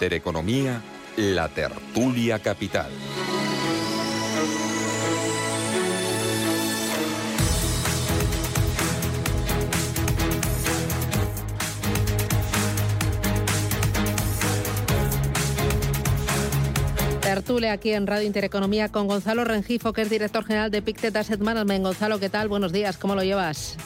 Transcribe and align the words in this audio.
Intereconomía, 0.00 0.80
la 1.18 1.50
tertulia 1.50 2.38
capital. 2.38 2.90
tertulia 17.20 17.72
aquí 17.72 17.92
en 17.92 18.06
Radio 18.06 18.26
Intereconomía 18.26 18.88
con 18.88 19.06
Gonzalo 19.06 19.44
Rengifo, 19.44 19.92
que 19.92 20.00
es 20.00 20.08
director 20.08 20.46
general 20.46 20.70
de 20.70 20.80
Pictet 20.80 21.14
Asset 21.14 21.40
Management. 21.40 21.84
Gonzalo, 21.84 22.18
¿qué 22.18 22.30
tal? 22.30 22.48
Buenos 22.48 22.72
días, 22.72 22.96
¿cómo 22.96 23.14
lo 23.14 23.22
llevas? 23.22 23.76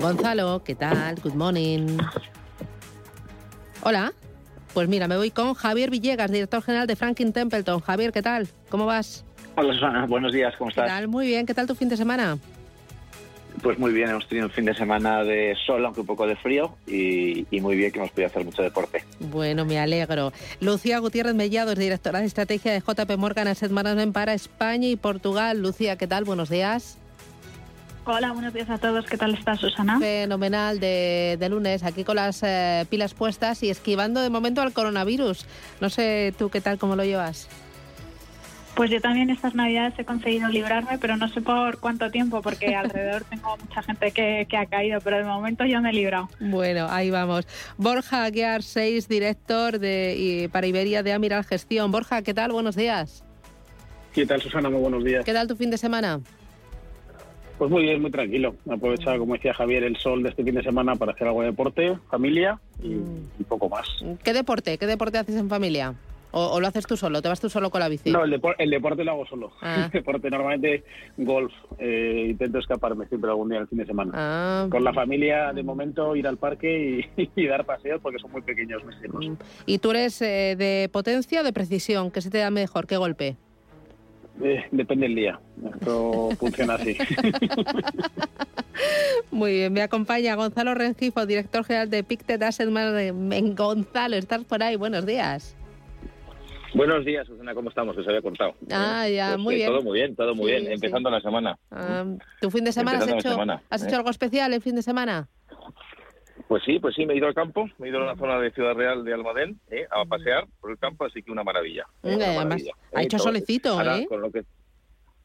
Gonzalo, 0.00 0.64
¿qué 0.64 0.74
tal? 0.74 1.20
Good 1.22 1.34
morning. 1.34 1.98
Hola. 3.82 4.12
Pues 4.74 4.88
mira, 4.88 5.06
me 5.06 5.16
voy 5.16 5.30
con 5.30 5.54
Javier 5.54 5.88
Villegas, 5.88 6.32
director 6.32 6.60
general 6.60 6.88
de 6.88 6.96
Franklin 6.96 7.32
Templeton. 7.32 7.78
Javier, 7.78 8.10
¿qué 8.10 8.22
tal? 8.22 8.48
¿Cómo 8.68 8.86
vas? 8.86 9.24
Hola 9.54 9.72
Susana, 9.72 10.04
buenos 10.06 10.32
días, 10.32 10.52
¿cómo 10.58 10.70
estás? 10.70 10.86
¿Qué 10.86 10.90
tal? 10.90 11.06
Muy 11.06 11.28
bien, 11.28 11.46
¿qué 11.46 11.54
tal 11.54 11.68
tu 11.68 11.76
fin 11.76 11.88
de 11.88 11.96
semana? 11.96 12.36
Pues 13.62 13.78
muy 13.78 13.92
bien, 13.92 14.10
hemos 14.10 14.26
tenido 14.26 14.48
un 14.48 14.52
fin 14.52 14.64
de 14.64 14.74
semana 14.74 15.22
de 15.22 15.56
sol, 15.64 15.84
aunque 15.84 16.00
un 16.00 16.06
poco 16.08 16.26
de 16.26 16.34
frío, 16.34 16.74
y, 16.88 17.46
muy 17.60 17.76
bien 17.76 17.92
que 17.92 18.00
hemos 18.00 18.10
podido 18.10 18.26
hacer 18.26 18.44
mucho 18.44 18.62
deporte. 18.62 19.04
Bueno, 19.20 19.64
me 19.64 19.78
alegro. 19.78 20.32
Lucía 20.60 20.98
Gutiérrez 20.98 21.36
Mellado 21.36 21.70
es 21.70 21.78
directora 21.78 22.18
de 22.18 22.26
estrategia 22.26 22.72
de 22.72 22.80
JP 22.80 23.16
Morgan 23.16 23.46
Asset 23.46 23.70
Management 23.70 24.12
para 24.12 24.34
España 24.34 24.88
y 24.88 24.96
Portugal. 24.96 25.62
Lucía, 25.62 25.96
¿qué 25.96 26.08
tal? 26.08 26.24
Buenos 26.24 26.48
días. 26.50 26.98
Hola, 28.06 28.32
buenos 28.32 28.52
días 28.52 28.68
a 28.68 28.76
todos. 28.76 29.06
¿Qué 29.06 29.16
tal 29.16 29.32
estás, 29.32 29.60
Susana? 29.60 29.98
Fenomenal 29.98 30.78
de, 30.78 31.46
lunes, 31.48 31.82
aquí 31.84 32.04
con 32.04 32.16
las 32.16 32.42
eh, 32.42 32.84
pilas 32.90 33.14
puestas 33.14 33.62
y 33.62 33.70
esquivando 33.70 34.20
de 34.20 34.28
momento 34.28 34.60
al 34.60 34.74
coronavirus. 34.74 35.46
No 35.80 35.88
sé 35.88 36.34
tú 36.36 36.50
qué 36.50 36.60
tal, 36.60 36.76
cómo 36.76 36.96
lo 36.96 37.04
llevas. 37.04 37.48
Pues 38.74 38.90
yo 38.90 39.00
también 39.00 39.30
estas 39.30 39.54
navidades 39.54 39.94
he 39.98 40.04
conseguido 40.04 40.48
librarme, 40.48 40.98
pero 40.98 41.16
no 41.16 41.28
sé 41.28 41.40
por 41.40 41.78
cuánto 41.78 42.10
tiempo, 42.10 42.42
porque 42.42 42.74
alrededor 42.76 43.24
tengo 43.24 43.56
mucha 43.56 43.82
gente 43.82 44.10
que, 44.10 44.46
ha 44.54 44.66
caído, 44.66 45.00
pero 45.00 45.16
de 45.16 45.24
momento 45.24 45.64
yo 45.64 45.80
me 45.80 45.88
he 45.88 45.94
librado. 45.94 46.28
Bueno, 46.40 46.88
ahí 46.90 47.08
vamos. 47.08 47.46
Borja 47.78 48.24
Aguiar, 48.24 48.62
6, 48.62 49.08
director 49.08 49.78
de, 49.78 50.50
para 50.52 50.66
Iberia 50.66 51.02
de 51.02 51.14
Amiral 51.14 51.44
Gestión. 51.44 51.90
Borja, 51.90 52.20
¿qué 52.20 52.34
tal? 52.34 52.52
Buenos 52.52 52.76
días. 52.76 53.24
¿Qué 54.12 54.26
tal, 54.26 54.42
Susana? 54.42 54.68
Muy 54.68 54.80
buenos 54.80 55.02
días. 55.02 55.24
¿Qué 55.24 55.32
tal 55.32 55.48
tu 55.48 55.56
fin 55.56 55.70
de 55.70 55.78
semana? 55.78 56.20
Pues 57.64 57.72
muy 57.72 57.84
bien, 57.84 58.02
muy 58.02 58.10
tranquilo. 58.10 58.56
He 58.68 58.74
aprovechado, 58.74 59.18
como 59.18 59.32
decía 59.32 59.54
Javier, 59.54 59.84
el 59.84 59.96
sol 59.96 60.22
de 60.22 60.28
este 60.28 60.44
fin 60.44 60.54
de 60.54 60.62
semana 60.62 60.96
para 60.96 61.12
hacer 61.12 61.28
algo 61.28 61.40
de 61.40 61.46
deporte, 61.46 61.96
familia 62.10 62.60
y, 62.82 62.88
mm. 62.88 63.44
poco 63.48 63.70
más. 63.70 63.88
¿Qué 64.22 64.34
deporte? 64.34 64.76
¿Qué 64.76 64.86
deporte 64.86 65.16
haces 65.16 65.36
en 65.36 65.48
familia? 65.48 65.94
¿O, 66.32 66.60
lo 66.60 66.66
haces 66.66 66.86
tú 66.86 66.98
solo? 66.98 67.22
¿Te 67.22 67.28
vas 67.30 67.40
tú 67.40 67.48
solo 67.48 67.70
con 67.70 67.80
la 67.80 67.88
bici? 67.88 68.10
No, 68.10 68.24
el, 68.24 68.38
el 68.58 68.70
deporte 68.70 69.02
lo 69.02 69.12
hago 69.12 69.24
solo. 69.24 69.52
Ah. 69.62 69.84
El 69.86 69.90
deporte 69.92 70.28
normalmente 70.28 70.84
golf. 71.16 71.54
Eh, 71.78 72.26
intento 72.28 72.58
escaparme 72.58 73.06
siempre 73.06 73.30
algún 73.30 73.48
día 73.48 73.60
el 73.60 73.66
fin 73.66 73.78
de 73.78 73.86
semana. 73.86 74.12
Ah. 74.12 74.66
Con 74.68 74.84
la 74.84 74.92
familia, 74.92 75.50
de 75.54 75.62
momento, 75.62 76.14
ir 76.16 76.26
al 76.26 76.36
parque 76.36 77.08
y, 77.16 77.46
dar 77.46 77.64
paseos 77.64 77.98
porque 78.02 78.18
son 78.18 78.30
muy 78.30 78.42
pequeños 78.42 78.84
mis 78.84 79.02
hijos. 79.02 79.26
Mm. 79.26 79.34
¿Y 79.64 79.78
tú 79.78 79.92
eres 79.92 80.20
eh, 80.20 80.54
de 80.58 80.90
potencia 80.92 81.40
o 81.40 81.44
de 81.44 81.54
precisión? 81.54 82.10
¿Qué 82.10 82.20
se 82.20 82.28
te 82.28 82.36
da 82.36 82.50
mejor? 82.50 82.86
¿Qué 82.86 82.98
golpe? 82.98 83.38
Eh, 84.42 84.64
depende 84.70 85.06
del 85.06 85.16
día. 85.16 85.40
Esto 85.74 86.30
funciona 86.38 86.74
así. 86.74 86.96
Muy 89.30 89.52
bien, 89.52 89.72
me 89.72 89.82
acompaña 89.82 90.34
Gonzalo 90.34 90.74
Rengifo, 90.74 91.24
director 91.26 91.64
general 91.64 91.90
de 91.90 92.02
Pictet 92.02 92.42
Asset 92.42 92.68
Management. 92.68 93.56
Gonzalo, 93.56 94.16
¿estás 94.16 94.44
por 94.44 94.62
ahí? 94.62 94.76
Buenos 94.76 95.06
días. 95.06 95.56
Buenos 96.74 97.04
días, 97.04 97.24
Susana, 97.28 97.54
¿cómo 97.54 97.68
estamos? 97.68 97.94
Se 97.94 98.02
había 98.02 98.20
cortado. 98.20 98.54
Ah, 98.68 99.08
ya, 99.08 99.28
pues 99.28 99.38
muy 99.38 99.54
bien. 99.54 99.68
Todo 99.68 99.82
muy 99.82 100.00
bien, 100.00 100.16
todo 100.16 100.34
muy 100.34 100.50
bien, 100.50 100.72
empezando 100.72 101.08
la 101.08 101.20
semana. 101.20 101.56
Ah, 101.70 102.04
¿Tu 102.40 102.50
fin 102.50 102.64
de 102.64 102.72
semana 102.72 102.98
has 102.98 103.08
hecho, 103.08 103.40
has 103.70 103.82
hecho 103.84 103.94
¿eh? 103.94 103.98
algo 103.98 104.10
especial 104.10 104.52
el 104.52 104.60
fin 104.60 104.74
de 104.74 104.82
semana? 104.82 105.28
Pues 106.54 106.62
sí, 106.66 106.78
pues 106.78 106.94
sí, 106.94 107.04
me 107.04 107.14
he 107.14 107.16
ido 107.16 107.26
al 107.26 107.34
campo, 107.34 107.68
me 107.78 107.88
he 107.88 107.90
ido 107.90 108.00
a 108.00 108.06
la 108.06 108.14
zona 108.14 108.38
de 108.38 108.52
Ciudad 108.52 108.74
Real 108.74 109.04
de 109.04 109.12
Almadén 109.12 109.58
¿eh? 109.72 109.88
a 109.90 110.04
pasear 110.04 110.46
por 110.60 110.70
el 110.70 110.78
campo, 110.78 111.04
así 111.04 111.20
que 111.20 111.32
una 111.32 111.42
maravilla. 111.42 111.84
ha 112.94 113.02
hecho 113.02 113.18
solecito, 113.18 113.82
¿eh? 113.82 114.06
Con 114.08 114.20
lo 114.20 114.30
que, 114.30 114.44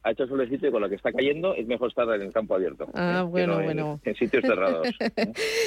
ha 0.02 0.12
hecho 0.12 0.26
solecito 0.26 0.66
y 0.66 0.70
con 0.70 0.80
lo 0.80 0.88
que 0.88 0.94
está 0.94 1.12
cayendo 1.12 1.54
es 1.54 1.66
mejor 1.66 1.88
estar 1.88 2.08
en 2.14 2.22
el 2.22 2.32
campo 2.32 2.54
abierto. 2.54 2.86
Ah, 2.94 3.20
¿eh? 3.20 3.28
bueno, 3.28 3.62
bueno. 3.62 4.00
En, 4.04 4.14
sitios 4.14 4.42
cerrados. 4.42 4.88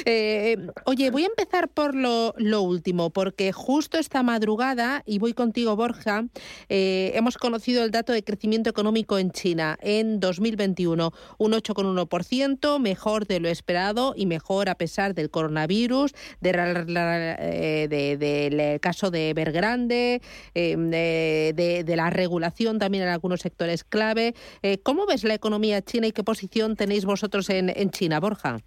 Eh, 0.06 0.58
oye, 0.86 1.12
voy 1.12 1.24
a 1.24 1.28
empezar 1.28 1.70
por 1.70 1.96
lo, 1.96 2.34
último, 2.62 3.12
porque 3.12 3.52
justo 3.52 3.98
esta 3.98 4.24
madrugada, 4.24 5.04
y 5.06 5.20
voy 5.20 5.34
contigo, 5.34 5.76
Borja, 5.76 6.26
eh, 6.70 7.12
hemos 7.16 7.38
conocido 7.38 7.84
el 7.84 7.92
dato 7.92 8.12
de 8.12 8.24
crecimiento 8.24 8.70
económico 8.70 9.18
en 9.18 9.32
China 9.32 9.78
en 9.82 10.20
2021, 10.20 11.12
un 11.38 11.52
8,1%, 11.52 12.80
mejor 12.80 13.28
de 13.28 13.40
lo 13.40 13.50
esperado 13.50 14.14
y 14.16 14.26
mejor 14.26 14.70
a 14.70 14.76
pesar 14.76 15.14
del 15.14 15.30
coronavirus, 15.30 16.14
del 16.42 16.56
caso 18.82 19.12
de 19.12 19.30
Evergrande, 19.30 20.22
de, 20.54 21.84
de 21.86 21.96
la 21.96 22.10
regulación 22.10 22.80
también 22.80 23.04
en 23.04 23.10
algunos 23.10 23.42
sectores 23.42 23.84
clave 23.84 24.22
eh, 24.61 24.78
¿Cómo 24.84 25.06
ves 25.06 25.23
la 25.23 25.34
economía 25.34 25.81
china 25.81 26.07
y 26.07 26.11
qué 26.11 26.23
posición 26.23 26.75
tenéis 26.75 27.06
vosotros 27.06 27.50
en, 27.50 27.89
China, 27.89 28.19
Borja? 28.19 28.57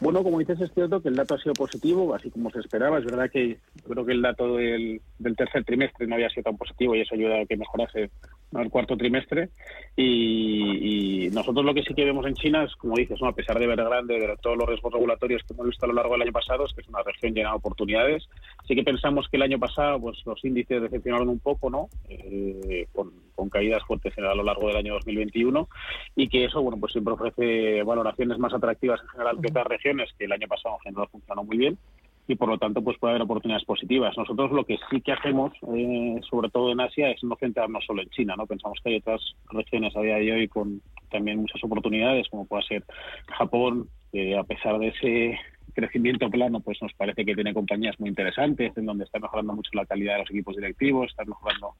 Bueno, 0.00 0.22
como 0.22 0.38
dices, 0.38 0.60
es 0.60 0.70
cierto 0.74 1.00
que 1.00 1.08
el 1.08 1.16
dato 1.16 1.34
ha 1.34 1.38
sido 1.38 1.54
positivo, 1.54 2.14
así 2.14 2.30
como 2.30 2.50
se 2.50 2.60
esperaba. 2.60 2.98
Es 2.98 3.06
verdad 3.06 3.30
que 3.30 3.56
creo 3.88 4.04
que 4.04 4.12
el 4.12 4.20
dato 4.20 4.56
del, 4.56 5.00
tercer 5.36 5.64
trimestre 5.64 6.06
no 6.06 6.16
había 6.16 6.28
sido 6.28 6.42
tan 6.42 6.58
positivo 6.58 6.94
y 6.94 7.00
eso 7.00 7.14
ayuda 7.14 7.40
a 7.40 7.46
que 7.46 7.56
mejorase 7.56 8.10
el 8.52 8.70
cuarto 8.70 8.96
trimestre. 8.96 9.48
Y, 9.96 11.30
nosotros 11.32 11.64
lo 11.64 11.74
que 11.74 11.82
sí 11.82 11.94
que 11.94 12.04
vemos 12.04 12.26
en 12.26 12.34
China 12.34 12.64
es, 12.64 12.74
como 12.76 12.96
dices, 12.96 13.20
¿no? 13.20 13.28
a 13.28 13.34
pesar 13.34 13.58
de 13.58 13.66
ver 13.66 13.76
grande, 13.76 14.18
de 14.18 14.36
todos 14.40 14.56
los 14.56 14.68
riesgos 14.68 14.92
regulatorios 14.92 15.42
que 15.42 15.54
hemos 15.54 15.66
visto 15.66 15.84
a 15.84 15.88
lo 15.88 15.94
largo 15.94 16.12
del 16.12 16.22
año 16.22 16.32
pasado, 16.32 16.66
es 16.66 16.72
que 16.72 16.82
es 16.82 16.88
una 16.88 17.02
región 17.02 17.34
llena 17.34 17.50
de 17.50 17.56
oportunidades. 17.56 18.28
Sí 18.66 18.74
que 18.74 18.84
pensamos 18.84 19.26
que 19.28 19.36
el 19.36 19.42
año 19.42 19.58
pasado 19.58 20.00
pues 20.00 20.18
los 20.26 20.44
índices 20.44 20.82
decepcionaron 20.82 21.28
un 21.28 21.38
poco, 21.38 21.70
¿no? 21.70 21.88
Eh, 22.08 22.86
con 23.36 23.48
caídas 23.48 23.84
fuertes 23.84 24.16
a 24.18 24.34
lo 24.34 24.42
largo 24.42 24.66
del 24.66 24.78
año 24.78 24.94
2021 24.94 25.68
y 26.16 26.28
que 26.28 26.46
eso, 26.46 26.60
bueno, 26.60 26.78
pues 26.80 26.92
siempre 26.92 27.14
ofrece 27.14 27.84
valoraciones 27.84 28.38
más 28.38 28.52
atractivas 28.52 29.00
en 29.02 29.08
general 29.10 29.38
que 29.40 29.50
otras 29.50 29.66
regiones 29.68 30.10
que 30.18 30.24
el 30.24 30.32
año 30.32 30.48
pasado 30.48 30.74
en 30.76 30.80
general 30.80 31.08
funcionó 31.12 31.44
muy 31.44 31.56
bien 31.58 31.78
y 32.28 32.34
por 32.34 32.48
lo 32.48 32.58
tanto 32.58 32.82
pues 32.82 32.98
puede 32.98 33.12
haber 33.12 33.22
oportunidades 33.22 33.64
positivas. 33.64 34.16
Nosotros 34.16 34.50
lo 34.50 34.64
que 34.64 34.78
sí 34.90 35.00
que 35.00 35.12
hacemos, 35.12 35.52
eh, 35.74 36.20
sobre 36.28 36.50
todo 36.50 36.72
en 36.72 36.80
Asia, 36.80 37.10
es 37.10 37.22
no 37.22 37.36
centrarnos 37.36 37.84
solo 37.84 38.02
en 38.02 38.10
China, 38.10 38.34
¿no? 38.36 38.46
Pensamos 38.46 38.78
que 38.82 38.90
hay 38.90 38.96
otras 38.96 39.20
regiones 39.50 39.96
a 39.96 40.00
día 40.00 40.16
de 40.16 40.32
hoy 40.32 40.48
con 40.48 40.82
también 41.10 41.38
muchas 41.38 41.62
oportunidades, 41.62 42.28
como 42.28 42.46
puede 42.46 42.64
ser 42.64 42.84
Japón, 43.38 43.88
que 44.12 44.36
a 44.36 44.42
pesar 44.42 44.78
de 44.78 44.88
ese 44.88 45.38
crecimiento 45.76 46.28
plano, 46.30 46.60
pues 46.60 46.82
nos 46.82 46.92
parece 46.94 47.24
que 47.24 47.34
tiene 47.34 47.54
compañías 47.54 48.00
muy 48.00 48.08
interesantes, 48.08 48.76
en 48.76 48.86
donde 48.86 49.04
está 49.04 49.20
mejorando 49.20 49.52
mucho 49.52 49.70
la 49.74 49.86
calidad 49.86 50.14
de 50.14 50.20
los 50.20 50.30
equipos 50.30 50.56
directivos, 50.56 51.10
está 51.10 51.24
mejorando 51.24 51.74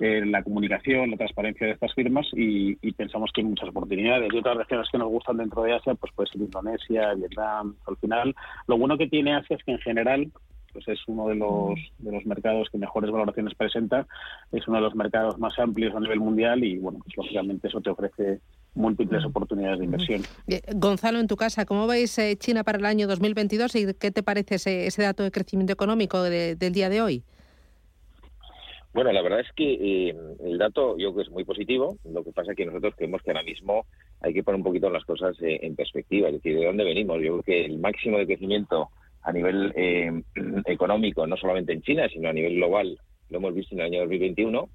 eh, 0.00 0.24
la 0.24 0.42
comunicación, 0.42 1.10
la 1.10 1.16
transparencia 1.16 1.66
de 1.66 1.74
estas 1.74 1.92
firmas 1.94 2.26
y, 2.32 2.76
pensamos 2.92 3.30
que 3.32 3.40
hay 3.40 3.46
muchas 3.48 3.68
oportunidades. 3.68 4.32
Y 4.32 4.38
otras 4.38 4.56
regiones 4.56 4.88
que 4.90 4.98
nos 4.98 5.08
gustan 5.08 5.36
dentro 5.36 5.62
de 5.62 5.74
Asia, 5.74 5.94
pues 5.94 6.12
puede 6.14 6.30
ser 6.30 6.40
Indonesia, 6.40 7.12
Vietnam. 7.14 7.74
Al 7.86 7.96
final, 7.96 8.34
lo 8.68 8.78
bueno 8.78 8.96
que 8.96 9.08
tiene 9.08 9.34
Asia 9.34 9.56
es 9.56 9.64
que 9.64 9.72
en 9.72 9.80
general 9.80 10.32
pues 10.72 10.88
es 10.88 10.98
uno 11.06 11.28
de 11.28 11.36
los, 11.36 11.78
de 11.98 12.10
los 12.10 12.26
mercados 12.26 12.68
que 12.68 12.78
mejores 12.78 13.08
valoraciones 13.08 13.54
presenta, 13.54 14.08
es 14.50 14.66
uno 14.66 14.78
de 14.78 14.82
los 14.82 14.96
mercados 14.96 15.38
más 15.38 15.56
amplios 15.60 15.94
a 15.94 16.00
nivel 16.00 16.18
mundial 16.18 16.64
y, 16.64 16.78
bueno, 16.78 16.98
pues 17.04 17.16
lógicamente 17.16 17.68
eso 17.68 17.80
te 17.80 17.90
ofrece 17.90 18.40
múltiples 18.74 19.24
oportunidades 19.24 19.78
de 19.78 19.84
inversión. 19.84 20.22
Gonzalo, 20.74 21.20
en 21.20 21.28
tu 21.28 21.36
casa, 21.36 21.64
¿cómo 21.64 21.86
veis 21.86 22.18
eh, 22.18 22.36
China 22.36 22.64
para 22.64 22.78
el 22.78 22.84
año 22.86 23.06
2022 23.06 23.74
y 23.76 23.94
qué 23.94 24.10
te 24.10 24.22
parece 24.22 24.56
ese, 24.56 24.86
ese 24.86 25.02
dato 25.02 25.22
de 25.22 25.30
crecimiento 25.30 25.72
económico 25.72 26.22
del 26.22 26.72
día 26.72 26.88
de 26.88 27.00
hoy? 27.00 27.24
Bueno, 28.94 29.10
la 29.10 29.22
verdad 29.22 29.40
es 29.40 29.50
que 29.56 29.72
eh, 29.74 30.14
el 30.44 30.56
dato 30.56 30.96
yo 30.96 31.12
creo 31.12 31.16
que 31.16 31.22
es 31.22 31.30
muy 31.30 31.44
positivo. 31.44 31.98
Lo 32.04 32.22
que 32.22 32.30
pasa 32.30 32.52
es 32.52 32.56
que 32.56 32.64
nosotros 32.64 32.94
creemos 32.96 33.22
que 33.22 33.32
ahora 33.32 33.42
mismo 33.42 33.86
hay 34.20 34.32
que 34.32 34.44
poner 34.44 34.58
un 34.58 34.64
poquito 34.64 34.88
las 34.88 35.04
cosas 35.04 35.36
eh, 35.42 35.58
en 35.62 35.74
perspectiva, 35.74 36.28
es 36.28 36.34
decir, 36.34 36.56
¿de 36.56 36.64
dónde 36.64 36.84
venimos? 36.84 37.16
Yo 37.20 37.32
creo 37.32 37.42
que 37.42 37.64
el 37.64 37.78
máximo 37.78 38.18
de 38.18 38.26
crecimiento 38.26 38.90
a 39.22 39.32
nivel 39.32 39.72
eh, 39.74 40.22
económico, 40.66 41.26
no 41.26 41.36
solamente 41.36 41.72
en 41.72 41.82
China, 41.82 42.08
sino 42.08 42.28
a 42.28 42.32
nivel 42.32 42.54
global, 42.54 42.96
lo 43.30 43.38
hemos 43.38 43.54
visto 43.54 43.74
en 43.74 43.80
el 43.80 43.86
año 43.86 44.00
2021 44.02 44.68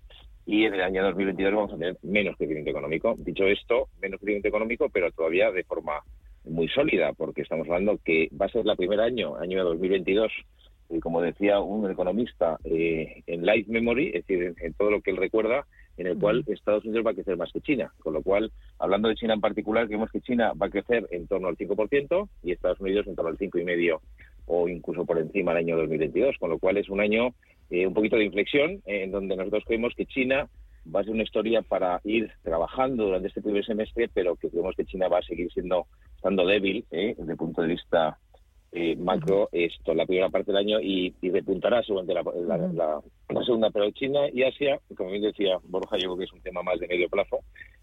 y 0.50 0.66
en 0.66 0.74
el 0.74 0.82
año 0.82 1.04
2022 1.04 1.54
vamos 1.54 1.74
a 1.74 1.78
tener 1.78 1.98
menos 2.02 2.36
crecimiento 2.36 2.72
económico. 2.72 3.14
Dicho 3.20 3.46
esto, 3.46 3.88
menos 4.02 4.20
crecimiento 4.20 4.48
económico, 4.48 4.90
pero 4.90 5.12
todavía 5.12 5.52
de 5.52 5.64
forma 5.64 6.02
muy 6.44 6.68
sólida, 6.70 7.14
porque 7.14 7.44
estamos 7.44 7.68
hablando 7.68 8.00
que 8.04 8.30
va 8.30 8.48
a 8.48 8.50
ser 8.50 8.66
el 8.66 8.76
primer 8.76 9.00
año, 9.00 9.36
año 9.36 9.64
2022, 9.64 10.32
y 10.90 11.00
como 11.02 11.22
decía 11.22 11.60
un 11.60 11.92
economista, 11.92 12.58
eh, 12.64 13.22
en 13.28 13.46
life 13.46 13.72
memory, 13.72 14.08
es 14.08 14.26
decir, 14.26 14.56
en, 14.60 14.74
todo 14.74 14.90
lo 14.90 15.02
que 15.02 15.12
él 15.12 15.18
recuerda, 15.18 15.68
en 15.98 16.08
el 16.08 16.18
cual 16.18 16.44
Estados 16.48 16.84
Unidos 16.84 17.06
va 17.06 17.12
a 17.12 17.14
crecer 17.14 17.38
más 17.38 17.52
que 17.52 17.62
China. 17.62 17.94
Con 18.00 18.16
lo 18.16 18.24
cual, 18.24 18.52
hablando 18.80 19.08
de 19.08 19.18
China 19.18 19.36
en 19.36 19.42
particular, 19.42 19.86
creemos 19.86 20.10
que 20.10 20.22
China 20.22 20.54
va 20.60 20.66
a 20.66 20.72
crecer 20.72 21.06
en 21.12 21.28
torno 21.28 21.48
al 21.48 21.58
5% 21.58 22.28
y 22.42 22.54
Estados 22.54 22.80
Unidos 22.80 23.06
en 23.06 23.16
torno 23.16 23.30
al 23.30 23.38
5,5% 23.38 24.00
o 24.48 24.68
incluso 24.68 25.06
por 25.06 25.20
encima 25.20 25.54
del 25.54 25.66
año 25.66 25.78
2022. 25.78 26.38
Con 26.40 26.50
lo 26.50 26.58
cual, 26.58 26.78
es 26.78 26.90
un 26.90 27.02
año 27.02 27.36
eh, 27.70 27.86
un 27.86 27.94
poquito 27.94 28.18
de 28.18 28.26
inflexión 28.26 28.82
eh, 28.86 29.04
en 29.04 29.12
donde 29.12 29.36
nosotros 29.36 29.64
creemos 29.66 29.94
que 29.96 30.06
China 30.06 30.50
va 30.94 31.02
a 31.02 31.04
ser 31.04 31.14
una 31.14 31.24
historia 31.24 31.62
para 31.62 32.02
ir 32.04 32.32
trabajando 32.44 33.06
durante 33.06 33.28
este 33.28 33.42
primer 33.42 33.66
semestre, 33.66 34.10
pero 34.14 34.36
que 34.36 34.50
creemos 34.50 34.76
que 34.76 34.86
China 34.86 35.08
va 35.08 35.20
a 35.20 35.24
seguir 35.24 35.52
siendo 35.52 35.88
estando 36.16 36.46
débil 36.46 36.86
eh, 36.92 37.16
desde 37.18 37.32
el 37.32 37.38
punto 37.38 37.62
de 37.62 37.70
vista 37.70 38.18
eh, 38.72 38.96
macro 38.96 39.50
esto 39.52 39.94
la 39.94 40.06
primera 40.06 40.30
parte 40.30 40.52
del 40.52 40.58
año 40.58 40.80
y, 40.80 41.14
repuntará 41.22 41.82
seguramente 41.84 42.14
la, 42.14 43.02
la, 43.30 43.44
segunda, 43.44 43.70
pero 43.72 43.90
China 43.92 44.22
y 44.32 44.44
Asia, 44.44 44.80
como 44.96 45.12
bien 45.12 45.24
decía 45.24 45.58
Borja, 45.64 45.98
yo 45.98 46.10
creo 46.10 46.18
que 46.18 46.24
es 46.26 46.34
un 46.34 46.42
tema 46.42 46.62
más 46.62 46.80
de 46.80 46.88
medio 46.88 47.10
plazo 47.10 47.40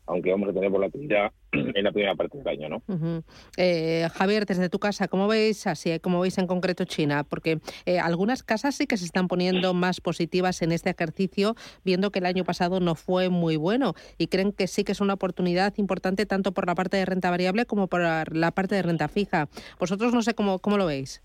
aunque 0.06 0.30
vamos 0.30 0.48
a 0.48 0.52
tener 0.52 0.70
volatilidad 0.70 1.32
en 1.52 1.84
la 1.84 1.92
primera 1.92 2.14
parte 2.14 2.38
del 2.38 2.48
año, 2.48 2.68
¿no? 2.68 3.22
Eh, 3.56 4.08
Javier, 4.14 4.46
desde 4.46 4.68
tu 4.68 4.78
casa, 4.78 5.08
¿cómo 5.08 5.28
veis 5.28 5.66
así, 5.66 5.98
cómo 6.00 6.20
veis 6.20 6.38
en 6.38 6.46
concreto 6.46 6.84
China? 6.84 7.24
Porque 7.24 7.60
eh, 7.84 7.98
algunas 7.98 8.42
casas 8.42 8.76
sí 8.76 8.86
que 8.86 8.96
se 8.96 9.04
están 9.04 9.28
poniendo 9.28 9.74
más 9.74 10.00
positivas 10.00 10.62
en 10.62 10.72
este 10.72 10.90
ejercicio, 10.90 11.54
viendo 11.84 12.10
que 12.10 12.20
el 12.20 12.26
año 12.26 12.44
pasado 12.44 12.80
no 12.80 12.94
fue 12.94 13.28
muy 13.28 13.56
bueno 13.56 13.94
y 14.18 14.28
creen 14.28 14.52
que 14.52 14.66
sí 14.66 14.84
que 14.84 14.92
es 14.92 15.00
una 15.00 15.14
oportunidad 15.14 15.74
importante 15.76 16.26
tanto 16.26 16.52
por 16.52 16.66
la 16.66 16.74
parte 16.74 16.96
de 16.96 17.04
renta 17.04 17.30
variable 17.30 17.66
como 17.66 17.88
por 17.88 18.00
la 18.00 18.50
parte 18.52 18.74
de 18.74 18.82
renta 18.82 19.08
fija. 19.08 19.48
Vosotros 19.78 20.14
no 20.14 20.22
sé 20.22 20.34
cómo, 20.34 20.58
cómo 20.60 20.75
lo 20.76 20.86
veis. 20.86 21.22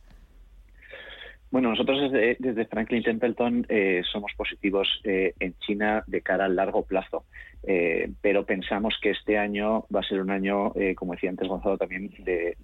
Bueno, 1.49 1.69
nosotros 1.69 2.11
desde, 2.11 2.65
Franklin 2.65 3.03
Templeton 3.03 3.65
eh, 3.67 4.01
somos 4.09 4.31
positivos 4.37 4.87
en 5.03 5.53
China 5.59 6.01
de 6.07 6.21
cara 6.21 6.45
al 6.45 6.55
largo 6.55 6.83
plazo. 6.85 7.25
Eh, 7.63 8.11
pero 8.21 8.43
pensamos 8.45 8.97
que 9.01 9.11
este 9.11 9.37
año 9.37 9.85
va 9.93 9.99
a 9.99 10.03
ser 10.03 10.19
un 10.21 10.31
año, 10.31 10.73
eh, 10.75 10.95
como 10.95 11.13
decía 11.13 11.29
antes 11.29 11.47
Gonzalo, 11.47 11.77
también 11.77 12.09
de, 12.19 12.57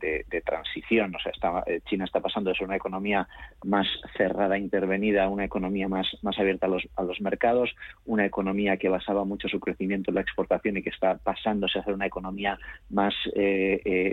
transición. 0.46 1.16
O 1.16 1.20
sea, 1.20 1.32
está, 1.32 1.64
eh, 1.68 1.82
China 1.88 2.06
está 2.06 2.20
pasando 2.20 2.50
de 2.50 2.56
ser 2.56 2.68
una 2.68 2.78
economía 2.78 3.28
más 3.64 3.88
cerrada, 4.16 4.58
intervenida, 4.58 5.26
a 5.26 5.30
una 5.30 5.46
economía 5.46 5.88
más, 5.88 6.08
más 6.22 6.38
abierta 6.40 6.68
a 6.68 6.70
los, 6.70 6.88
a 6.96 7.04
los 7.04 7.20
mercados, 7.22 7.76
una 8.06 8.26
economía 8.26 8.78
que 8.78 8.90
basaba 8.90 9.26
mucho 9.26 9.50
su 9.50 9.60
crecimiento 9.60 10.12
en 10.12 10.16
la 10.16 10.22
exportación 10.22 10.78
y 10.78 10.84
que 10.84 10.90
está 10.90 11.18
pasándose 11.18 11.80
a 11.80 11.84
ser 11.84 11.94
una 11.94 12.06
economía 12.06 12.58
más 12.90 13.14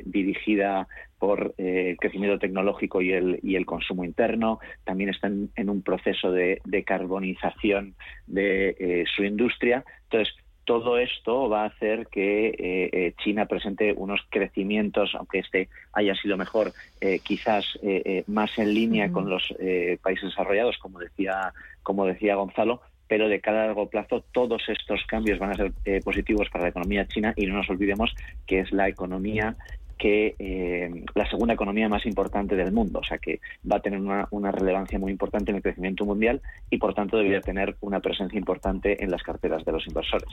dirigida 0.04 0.88
por 1.18 1.54
el 1.56 1.96
crecimiento 1.96 2.38
tecnológico 2.38 3.00
y 3.00 3.12
el, 3.12 3.38
y 3.42 3.56
el 3.56 3.64
consumo 3.64 4.04
interno. 4.04 4.58
También 4.84 5.10
están 5.10 5.50
en 5.56 5.70
un 5.70 5.82
proceso 5.82 6.32
de 6.32 6.60
decarbonización 6.64 7.94
de 8.26 9.06
su 9.14 9.24
industria. 9.24 9.84
Entonces, 10.04 10.34
todo 10.64 10.98
esto 10.98 11.48
va 11.48 11.62
a 11.62 11.66
hacer 11.66 12.06
que 12.08 12.48
eh, 12.48 12.54
eh, 12.58 13.14
China 13.22 13.46
presente 13.46 13.92
unos 13.96 14.20
crecimientos, 14.30 15.14
aunque 15.14 15.40
este 15.40 15.68
haya 15.92 16.14
sido 16.14 16.36
mejor, 16.36 16.72
eh, 17.00 17.20
quizás 17.22 17.78
más 18.26 18.58
en 18.58 18.74
línea 18.74 19.10
con 19.12 19.28
los 19.28 19.54
países 20.02 20.30
desarrollados, 20.30 20.78
como 20.78 20.98
decía, 20.98 21.52
como 21.82 22.06
decía 22.06 22.36
Gonzalo, 22.36 22.80
pero 23.06 23.28
de 23.28 23.40
cada 23.40 23.66
largo 23.66 23.88
plazo 23.88 24.24
todos 24.32 24.68
estos 24.68 25.04
cambios 25.06 25.38
van 25.38 25.50
a 25.50 25.54
ser 25.54 25.72
positivos 26.02 26.48
para 26.50 26.64
la 26.64 26.70
economía 26.70 27.06
china 27.06 27.34
y 27.36 27.46
no 27.46 27.56
nos 27.56 27.68
olvidemos 27.68 28.14
que 28.46 28.60
es 28.60 28.72
la 28.72 28.88
economía 28.88 29.56
que 29.98 30.34
eh, 30.38 31.04
la 31.14 31.28
segunda 31.28 31.54
economía 31.54 31.88
más 31.88 32.06
importante 32.06 32.56
del 32.56 32.72
mundo, 32.72 33.00
o 33.00 33.04
sea 33.04 33.18
que 33.18 33.40
va 33.70 33.76
a 33.76 33.80
tener 33.80 34.00
una, 34.00 34.52
relevancia 34.52 34.98
muy 34.98 35.12
importante 35.12 35.50
en 35.50 35.56
el 35.56 35.62
crecimiento 35.62 36.04
mundial 36.04 36.40
y 36.70 36.78
por 36.78 36.94
tanto 36.94 37.16
debería 37.16 37.40
tener 37.40 37.76
una 37.80 38.00
presencia 38.00 38.38
importante 38.38 39.02
en 39.02 39.10
las 39.10 39.22
carteras 39.22 39.64
de 39.64 39.72
los 39.72 39.86
inversores. 39.86 40.28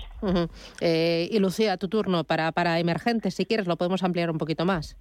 Eh, 0.80 1.30
y 1.32 1.40
Lucía, 1.40 1.78
tu 1.78 1.88
turno 1.88 2.24
para, 2.24 2.52
para 2.52 2.80
emergentes, 2.80 3.36
si 3.36 3.46
quieres, 3.46 3.68
lo 3.68 3.78
podemos 3.78 4.04
ampliar 4.04 4.30
un 4.30 4.38
poquito 4.38 4.66
más. 4.66 4.98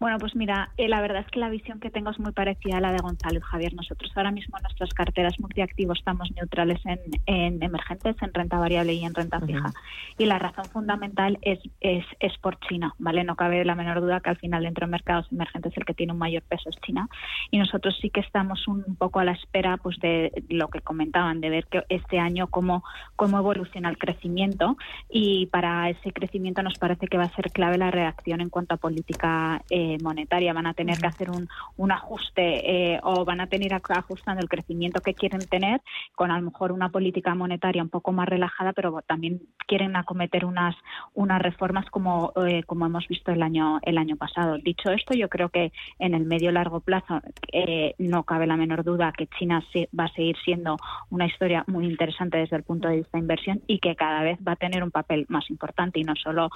Bueno, 0.00 0.16
pues 0.18 0.34
mira, 0.34 0.70
eh, 0.78 0.88
la 0.88 1.02
verdad 1.02 1.20
es 1.20 1.30
que 1.30 1.38
la 1.38 1.50
visión 1.50 1.78
que 1.78 1.90
tengo 1.90 2.08
es 2.08 2.18
muy 2.18 2.32
parecida 2.32 2.78
a 2.78 2.80
la 2.80 2.90
de 2.90 3.02
Gonzalo 3.02 3.38
y 3.38 3.42
Javier. 3.42 3.74
Nosotros 3.74 4.10
ahora 4.16 4.30
mismo 4.30 4.56
en 4.56 4.62
nuestras 4.62 4.94
carteras 4.94 5.38
multiactivos 5.38 5.98
estamos 5.98 6.30
neutrales 6.34 6.80
en, 6.86 7.62
emergentes, 7.62 8.16
en 8.22 8.32
renta 8.32 8.58
variable 8.58 8.94
y 8.94 9.04
en 9.04 9.12
renta 9.12 9.42
fija. 9.42 9.74
Y 10.16 10.24
la 10.24 10.38
razón 10.38 10.64
fundamental 10.64 11.38
es, 11.42 11.58
es, 11.82 12.06
es, 12.18 12.38
por 12.38 12.58
China, 12.60 12.94
¿vale? 12.98 13.24
No 13.24 13.36
cabe 13.36 13.62
la 13.66 13.74
menor 13.74 14.00
duda 14.00 14.20
que 14.20 14.30
al 14.30 14.38
final 14.38 14.62
dentro 14.62 14.86
de 14.86 14.90
mercados 14.90 15.26
emergentes 15.30 15.76
el 15.76 15.84
que 15.84 15.92
tiene 15.92 16.14
un 16.14 16.18
mayor 16.18 16.44
peso 16.44 16.70
es 16.70 16.76
China. 16.80 17.06
Y 17.50 17.58
nosotros 17.58 17.98
sí 18.00 18.08
que 18.08 18.20
estamos 18.20 18.66
un 18.68 18.96
poco 18.96 19.20
a 19.20 19.24
la 19.24 19.32
espera 19.32 19.76
pues 19.76 19.98
de 19.98 20.32
lo 20.48 20.68
que 20.68 20.80
comentaban, 20.80 21.42
de 21.42 21.50
ver 21.50 21.66
que 21.66 21.84
este 21.90 22.18
año 22.18 22.46
cómo, 22.46 22.84
cómo 23.16 23.38
evoluciona 23.38 23.90
el 23.90 23.98
crecimiento. 23.98 24.78
Y 25.10 25.44
para 25.48 25.90
ese 25.90 26.10
crecimiento 26.12 26.62
nos 26.62 26.78
parece 26.78 27.06
que 27.06 27.18
va 27.18 27.24
a 27.24 27.36
ser 27.36 27.50
clave 27.50 27.76
la 27.76 27.90
reacción 27.90 28.40
en 28.40 28.48
cuanto 28.48 28.76
a 28.76 28.78
política. 28.78 29.62
Eh, 29.68 29.89
monetaria, 29.98 30.52
van 30.52 30.66
a 30.66 30.74
tener 30.74 30.98
que 30.98 31.06
hacer 31.06 31.30
un, 31.30 31.48
un 31.76 31.92
ajuste 31.92 32.94
eh, 32.94 33.00
o 33.02 33.24
van 33.24 33.40
a 33.40 33.46
tener 33.46 33.74
ajustando 33.74 34.40
el 34.42 34.48
crecimiento 34.48 35.00
que 35.00 35.14
quieren 35.14 35.40
tener 35.48 35.80
con 36.14 36.30
a 36.30 36.38
lo 36.38 36.50
mejor 36.50 36.72
una 36.72 36.90
política 36.90 37.34
monetaria 37.34 37.82
un 37.82 37.88
poco 37.88 38.12
más 38.12 38.28
relajada, 38.28 38.72
pero 38.72 39.00
también 39.06 39.40
quieren 39.66 39.96
acometer 39.96 40.44
unas 40.44 40.76
unas 41.14 41.40
reformas 41.40 41.86
como 41.90 42.32
eh, 42.46 42.62
como 42.64 42.86
hemos 42.86 43.06
visto 43.08 43.32
el 43.32 43.42
año 43.42 43.78
el 43.82 43.98
año 43.98 44.16
pasado. 44.16 44.58
Dicho 44.58 44.90
esto, 44.90 45.14
yo 45.14 45.28
creo 45.28 45.48
que 45.48 45.72
en 45.98 46.14
el 46.14 46.24
medio 46.24 46.50
largo 46.52 46.80
plazo 46.80 47.20
eh, 47.52 47.94
no 47.98 48.24
cabe 48.24 48.46
la 48.46 48.56
menor 48.56 48.84
duda 48.84 49.12
que 49.12 49.26
China 49.38 49.62
va 49.98 50.04
a 50.04 50.12
seguir 50.12 50.36
siendo 50.44 50.76
una 51.10 51.26
historia 51.26 51.64
muy 51.66 51.86
interesante 51.86 52.38
desde 52.38 52.56
el 52.56 52.62
punto 52.62 52.88
de 52.88 52.96
vista 52.96 53.16
de 53.18 53.22
inversión 53.22 53.62
y 53.66 53.78
que 53.78 53.96
cada 53.96 54.22
vez 54.22 54.38
va 54.46 54.52
a 54.52 54.56
tener 54.56 54.82
un 54.82 54.90
papel 54.90 55.26
más 55.28 55.48
importante 55.50 56.00
y 56.00 56.04
no 56.04 56.14
solo 56.16 56.50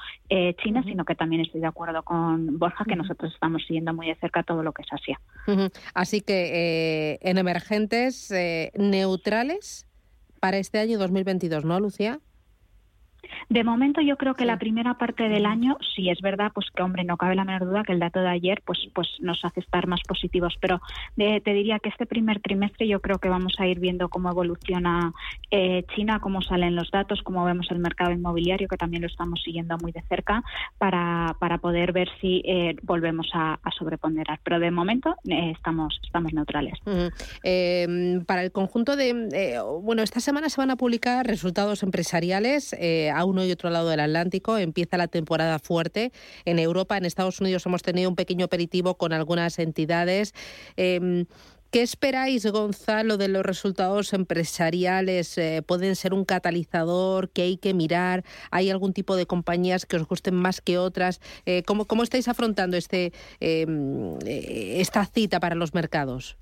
China, 0.62 0.82
sino 0.84 1.04
que 1.04 1.14
también 1.14 1.42
estoy 1.42 1.60
de 1.60 1.66
acuerdo 1.66 2.02
con 2.02 2.58
Borja 2.58 2.84
que 2.84 2.96
nosotros 2.96 3.23
estamos 3.32 3.62
siguiendo 3.66 3.94
muy 3.94 4.08
de 4.08 4.14
cerca 4.16 4.42
todo 4.42 4.62
lo 4.62 4.72
que 4.72 4.82
es 4.82 4.88
Asia. 4.92 5.20
Así 5.94 6.20
que 6.20 7.12
eh, 7.14 7.18
en 7.22 7.38
emergentes 7.38 8.30
eh, 8.30 8.72
neutrales 8.74 9.86
para 10.40 10.58
este 10.58 10.78
año 10.78 10.98
2022, 10.98 11.64
¿no, 11.64 11.80
Lucía? 11.80 12.20
De 13.48 13.64
momento 13.64 14.00
yo 14.00 14.16
creo 14.16 14.34
que 14.34 14.44
la 14.44 14.58
primera 14.58 14.94
parte 14.94 15.28
del 15.28 15.46
año, 15.46 15.76
sí 15.94 16.10
es 16.10 16.20
verdad, 16.20 16.52
pues 16.54 16.70
que 16.74 16.82
hombre, 16.82 17.04
no 17.04 17.16
cabe 17.16 17.34
la 17.34 17.44
menor 17.44 17.66
duda 17.66 17.82
que 17.84 17.92
el 17.92 18.00
dato 18.00 18.20
de 18.20 18.28
ayer 18.28 18.62
pues, 18.64 18.78
pues 18.94 19.08
nos 19.20 19.44
hace 19.44 19.60
estar 19.60 19.86
más 19.86 20.00
positivos, 20.06 20.54
pero 20.60 20.80
te 21.16 21.52
diría 21.52 21.78
que 21.78 21.88
este 21.88 22.06
primer 22.06 22.40
trimestre 22.40 22.86
yo 22.86 23.00
creo 23.00 23.18
que 23.18 23.28
vamos 23.28 23.54
a 23.58 23.66
ir 23.66 23.80
viendo 23.80 24.08
cómo 24.08 24.30
evoluciona 24.30 25.12
eh, 25.50 25.84
China, 25.94 26.20
cómo 26.20 26.42
salen 26.42 26.74
los 26.76 26.90
datos, 26.90 27.22
cómo 27.22 27.44
vemos 27.44 27.66
el 27.70 27.78
mercado 27.78 28.12
inmobiliario, 28.12 28.68
que 28.68 28.76
también 28.76 29.02
lo 29.02 29.08
estamos 29.08 29.42
siguiendo 29.42 29.76
muy 29.78 29.92
de 29.92 30.02
cerca, 30.08 30.42
para, 30.78 31.36
para 31.38 31.58
poder 31.58 31.92
ver 31.92 32.08
si 32.20 32.42
eh, 32.44 32.76
volvemos 32.82 33.28
a, 33.34 33.58
sobreponderar. 33.78 34.38
Pero 34.44 34.60
de 34.60 34.70
momento 34.70 35.16
eh, 35.28 35.52
estamos, 35.56 35.98
estamos 36.04 36.32
neutrales. 36.32 36.78
Em, 37.42 38.24
para 38.24 38.42
el 38.42 38.52
conjunto 38.52 38.96
de, 38.96 39.60
bueno, 39.82 40.02
esta 40.02 40.20
semana 40.20 40.48
se 40.48 40.60
van 40.60 40.70
a 40.70 40.76
publicar 40.76 41.26
resultados 41.26 41.82
empresariales 41.82 42.74
a 43.14 43.24
uno 43.24 43.44
y 43.44 43.52
otro 43.52 43.70
lado 43.70 43.88
del 43.88 44.00
Atlántico. 44.00 44.58
Empieza 44.58 44.96
la 44.96 45.08
temporada 45.08 45.58
fuerte. 45.58 46.12
En 46.44 46.58
Europa, 46.58 46.96
en 46.96 47.04
Estados 47.04 47.40
Unidos, 47.40 47.64
hemos 47.66 47.82
tenido 47.82 48.08
un 48.10 48.16
pequeño 48.16 48.46
aperitivo 48.46 48.96
con 48.96 49.12
algunas 49.12 49.58
entidades. 49.58 50.34
Em, 50.76 51.26
¿Qué 51.74 51.82
esperáis, 51.82 52.46
Gonzalo, 52.46 53.16
de 53.16 53.26
los 53.26 53.44
resultados 53.44 54.12
empresariales? 54.12 55.36
Eh, 55.38 55.60
¿Pueden 55.66 55.96
ser 55.96 56.14
un 56.14 56.24
catalizador 56.24 57.30
que 57.30 57.42
hay 57.42 57.56
que 57.56 57.74
mirar? 57.74 58.22
¿Hay 58.52 58.70
algún 58.70 58.92
tipo 58.92 59.16
de 59.16 59.26
compañías 59.26 59.84
que 59.84 59.96
os 59.96 60.06
gusten 60.06 60.36
más 60.36 60.60
que 60.60 60.78
otras? 60.78 61.20
Eh, 61.46 61.64
¿cómo, 61.66 61.86
¿cómo, 61.86 62.04
estáis 62.04 62.28
afrontando 62.28 62.76
este, 62.76 63.12
em, 63.40 64.20
eh, 64.24 64.76
esta 64.78 65.04
cita 65.04 65.40
para 65.40 65.56
los 65.56 65.74
mercados? 65.74 66.36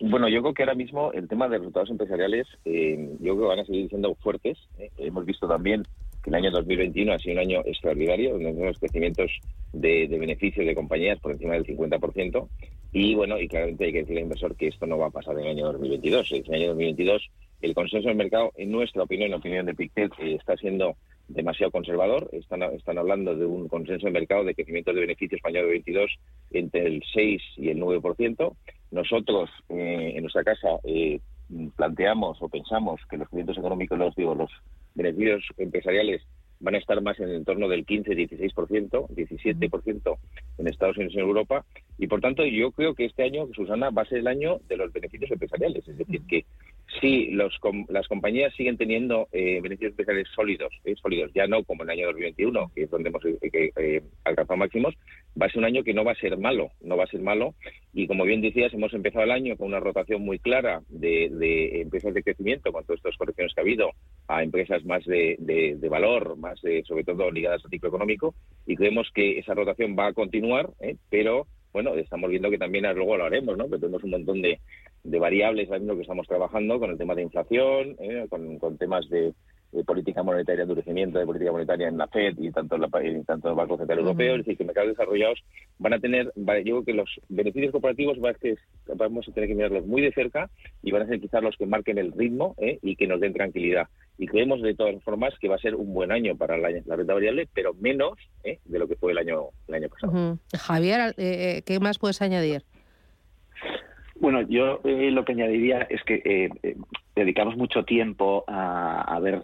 Bueno, 0.00 0.28
yo 0.28 0.42
creo 0.42 0.54
que 0.54 0.62
ahora 0.62 0.74
mismo 0.74 1.12
el 1.12 1.28
tema 1.28 1.48
de 1.48 1.58
resultados 1.58 1.90
empresariales, 1.90 2.46
eh, 2.64 2.96
yo 3.20 3.34
creo 3.34 3.40
que 3.40 3.56
van 3.56 3.58
a 3.60 3.64
seguir 3.64 3.88
siendo 3.88 4.14
fuertes. 4.16 4.58
¿eh? 4.78 4.90
Hemos 4.98 5.24
visto 5.24 5.46
también 5.48 5.82
que 6.22 6.30
el 6.30 6.36
año 6.36 6.50
2021 6.50 7.12
ha 7.12 7.18
sido 7.18 7.34
un 7.34 7.38
año 7.40 7.60
extraordinario, 7.64 8.32
donde 8.32 8.52
tenemos 8.52 8.78
crecimientos 8.78 9.30
de, 9.72 10.06
beneficios 10.08 10.66
de 10.66 10.74
compañías 10.74 11.18
por 11.20 11.32
encima 11.32 11.54
del 11.54 11.64
50%. 11.64 12.48
Y 12.92 13.14
bueno, 13.14 13.38
y 13.38 13.48
claramente 13.48 13.84
hay 13.84 13.92
que 13.92 13.98
decirle 13.98 14.20
al 14.20 14.24
inversor 14.24 14.56
que 14.56 14.68
esto 14.68 14.86
no 14.86 14.98
va 14.98 15.08
a 15.08 15.10
pasar 15.10 15.34
en 15.38 15.44
el 15.44 15.50
año 15.50 15.72
2022. 15.72 16.32
En 16.32 16.44
el 16.46 16.54
año 16.54 16.68
2022 16.68 17.30
el 17.64 17.74
consenso 17.74 18.08
del 18.08 18.16
mercado, 18.16 18.52
en 18.56 18.70
nuestra 18.70 19.02
opinión, 19.02 19.28
en 19.28 19.34
opinión 19.34 19.64
de 19.64 19.74
Pictet, 19.74 20.12
eh, 20.18 20.34
está 20.34 20.54
siendo 20.56 20.96
demasiado 21.28 21.72
conservador. 21.72 22.28
Están, 22.32 22.62
están 22.62 22.98
hablando 22.98 23.34
de 23.34 23.46
un 23.46 23.68
consenso 23.68 24.06
de 24.06 24.12
mercado 24.12 24.44
de 24.44 24.54
crecimiento 24.54 24.92
de 24.92 25.00
beneficios 25.00 25.40
para 25.40 25.52
el 25.52 25.64
año 25.64 25.68
22 25.70 26.10
entre 26.50 26.86
el 26.86 27.02
6 27.14 27.42
y 27.56 27.70
el 27.70 27.80
9%. 27.80 28.54
Nosotros, 28.94 29.50
eh, 29.70 30.12
en 30.14 30.22
nuestra 30.22 30.44
casa, 30.44 30.68
eh, 30.84 31.18
planteamos 31.74 32.40
o 32.40 32.48
pensamos 32.48 33.00
que 33.10 33.16
los 33.16 33.26
crecimientos 33.26 33.58
económicos, 33.58 33.98
los 33.98 34.14
digo, 34.14 34.36
los 34.36 34.50
beneficios 34.94 35.42
empresariales 35.56 36.22
van 36.60 36.76
a 36.76 36.78
estar 36.78 37.02
más 37.02 37.18
en 37.18 37.28
el 37.28 37.34
entorno 37.34 37.66
del 37.66 37.84
15-16%, 37.84 39.08
17% 39.08 40.18
en 40.58 40.68
Estados 40.68 40.96
Unidos 40.96 41.14
y 41.14 41.18
en 41.18 41.26
Europa. 41.26 41.64
Y 41.98 42.06
por 42.06 42.20
tanto, 42.20 42.44
yo 42.44 42.70
creo 42.70 42.94
que 42.94 43.06
este 43.06 43.24
año, 43.24 43.48
Susana, 43.52 43.90
va 43.90 44.02
a 44.02 44.06
ser 44.06 44.18
el 44.18 44.28
año 44.28 44.60
de 44.68 44.76
los 44.76 44.92
beneficios 44.92 45.28
empresariales. 45.32 45.88
Es 45.88 45.98
decir, 45.98 46.22
que 46.28 46.44
Sí, 47.00 47.30
los, 47.32 47.58
las 47.88 48.06
compañías 48.08 48.54
siguen 48.54 48.76
teniendo 48.76 49.28
eh, 49.32 49.60
beneficios 49.60 49.90
especiales 49.90 50.28
sólidos, 50.34 50.72
eh, 50.84 50.94
sólidos, 51.00 51.32
ya 51.34 51.46
no 51.46 51.64
como 51.64 51.82
en 51.82 51.90
el 51.90 51.98
año 51.98 52.06
2021, 52.06 52.70
que 52.74 52.82
es 52.84 52.90
donde 52.90 53.08
hemos 53.08 53.22
eh, 53.24 54.02
alcanzado 54.24 54.56
máximos, 54.56 54.94
va 55.40 55.46
a 55.46 55.48
ser 55.48 55.58
un 55.58 55.64
año 55.64 55.82
que 55.82 55.94
no 55.94 56.04
va 56.04 56.12
a 56.12 56.16
ser 56.16 56.36
malo, 56.38 56.70
no 56.82 56.96
va 56.96 57.04
a 57.04 57.08
ser 57.08 57.20
malo. 57.20 57.54
Y 57.92 58.06
como 58.06 58.24
bien 58.24 58.40
decías, 58.40 58.72
hemos 58.74 58.92
empezado 58.92 59.24
el 59.24 59.32
año 59.32 59.56
con 59.56 59.68
una 59.68 59.80
rotación 59.80 60.22
muy 60.22 60.38
clara 60.38 60.82
de, 60.88 61.80
empresas 61.80 62.14
de 62.14 62.22
crecimiento, 62.22 62.70
con 62.70 62.84
todas 62.84 62.98
estas 62.98 63.16
correcciones 63.16 63.54
que 63.54 63.60
ha 63.60 63.64
habido, 63.64 63.90
a 64.28 64.42
empresas 64.42 64.84
más 64.84 65.04
de, 65.04 65.36
de 65.38 65.88
valor, 65.88 66.36
más 66.36 66.60
sobre 66.84 67.04
todo 67.04 67.30
ligadas 67.30 67.64
al 67.64 67.70
ciclo 67.70 67.88
económico, 67.88 68.34
y 68.66 68.76
creemos 68.76 69.10
que 69.14 69.38
esa 69.38 69.54
rotación 69.54 69.96
va 69.98 70.08
a 70.08 70.12
continuar, 70.12 70.70
pero 71.10 71.46
bueno, 71.72 71.94
estamos 71.96 72.30
viendo 72.30 72.50
que 72.50 72.58
también 72.58 72.84
luego 72.94 73.16
lo 73.16 73.24
haremos, 73.24 73.56
¿no? 73.58 73.68
Que 73.68 73.78
tenemos 73.78 74.04
un 74.04 74.10
montón 74.10 74.40
de, 74.40 74.60
de 75.04 75.18
variables 75.18 75.70
en 75.70 75.86
lo 75.86 75.94
que 75.94 76.02
estamos 76.02 76.26
trabajando 76.26 76.80
con 76.80 76.90
el 76.90 76.98
tema 76.98 77.14
de 77.14 77.22
inflación, 77.22 77.94
¿eh? 78.00 78.26
con, 78.28 78.78
temas 78.78 79.08
de, 79.10 79.34
política 79.86 80.22
monetaria, 80.22 80.62
endurecimiento 80.62 81.18
de 81.18 81.26
política 81.26 81.50
monetaria 81.50 81.88
en 81.88 81.98
la 81.98 82.06
FED 82.06 82.38
y 82.38 82.50
tanto, 82.52 82.78
la, 82.78 82.88
tanto 83.26 83.48
el 83.48 83.54
Banco 83.56 83.76
Central 83.76 83.98
Europeo, 83.98 84.34
es 84.34 84.38
decir, 84.38 84.56
que 84.56 84.64
mercados 84.64 84.90
desarrollados 84.90 85.42
van 85.78 85.94
a 85.94 85.98
tener, 85.98 86.32
yo 86.36 86.52
creo 86.62 86.84
que 86.84 86.92
los 86.94 87.10
beneficios 87.28 87.72
corporativos 87.72 88.18
va 88.24 88.30
a 88.30 88.34
que 88.34 88.54
vamos 88.94 89.28
a 89.28 89.32
tener 89.32 89.48
que 89.48 89.56
mirarlos 89.56 89.84
muy 89.84 90.00
de 90.00 90.12
cerca 90.12 90.48
y 90.80 90.92
van 90.92 91.02
a 91.02 91.06
ser 91.06 91.20
quizás 91.20 91.42
los 91.42 91.56
que 91.56 91.66
marquen 91.66 91.98
el 91.98 92.12
ritmo 92.12 92.54
¿eh? 92.58 92.78
y 92.82 92.94
que 92.94 93.08
nos 93.08 93.20
den 93.20 93.34
tranquilidad. 93.34 93.88
Y 94.16 94.28
creemos 94.28 94.62
de 94.62 94.74
todas 94.74 95.02
formas 95.02 95.34
que 95.40 95.48
va 95.48 95.56
a 95.56 95.58
ser 95.58 95.74
un 95.74 95.92
buen 95.92 96.12
año 96.12 96.36
para 96.36 96.56
la, 96.56 96.68
renta 96.68 97.14
variable, 97.14 97.48
pero 97.52 97.74
menos 97.74 98.12
¿eh? 98.44 98.60
de 98.64 98.78
lo 98.78 98.86
que 98.86 98.94
fue 98.94 99.10
el 99.10 99.18
año, 99.18 99.48
el 99.66 99.74
año 99.74 99.88
pasado. 99.88 100.38
Javier, 100.56 101.14
¿qué 101.16 101.78
más 101.80 101.98
puedes 101.98 102.22
añadir? 102.22 102.62
Bueno, 104.24 104.40
yo 104.40 104.80
eh, 104.84 105.10
lo 105.10 105.22
que 105.22 105.32
añadiría 105.32 105.86
es 105.90 106.02
que 106.02 106.14
eh, 106.24 106.48
eh, 106.62 106.76
dedicamos 107.14 107.58
mucho 107.58 107.84
tiempo 107.84 108.42
a, 108.48 109.20
ver 109.20 109.42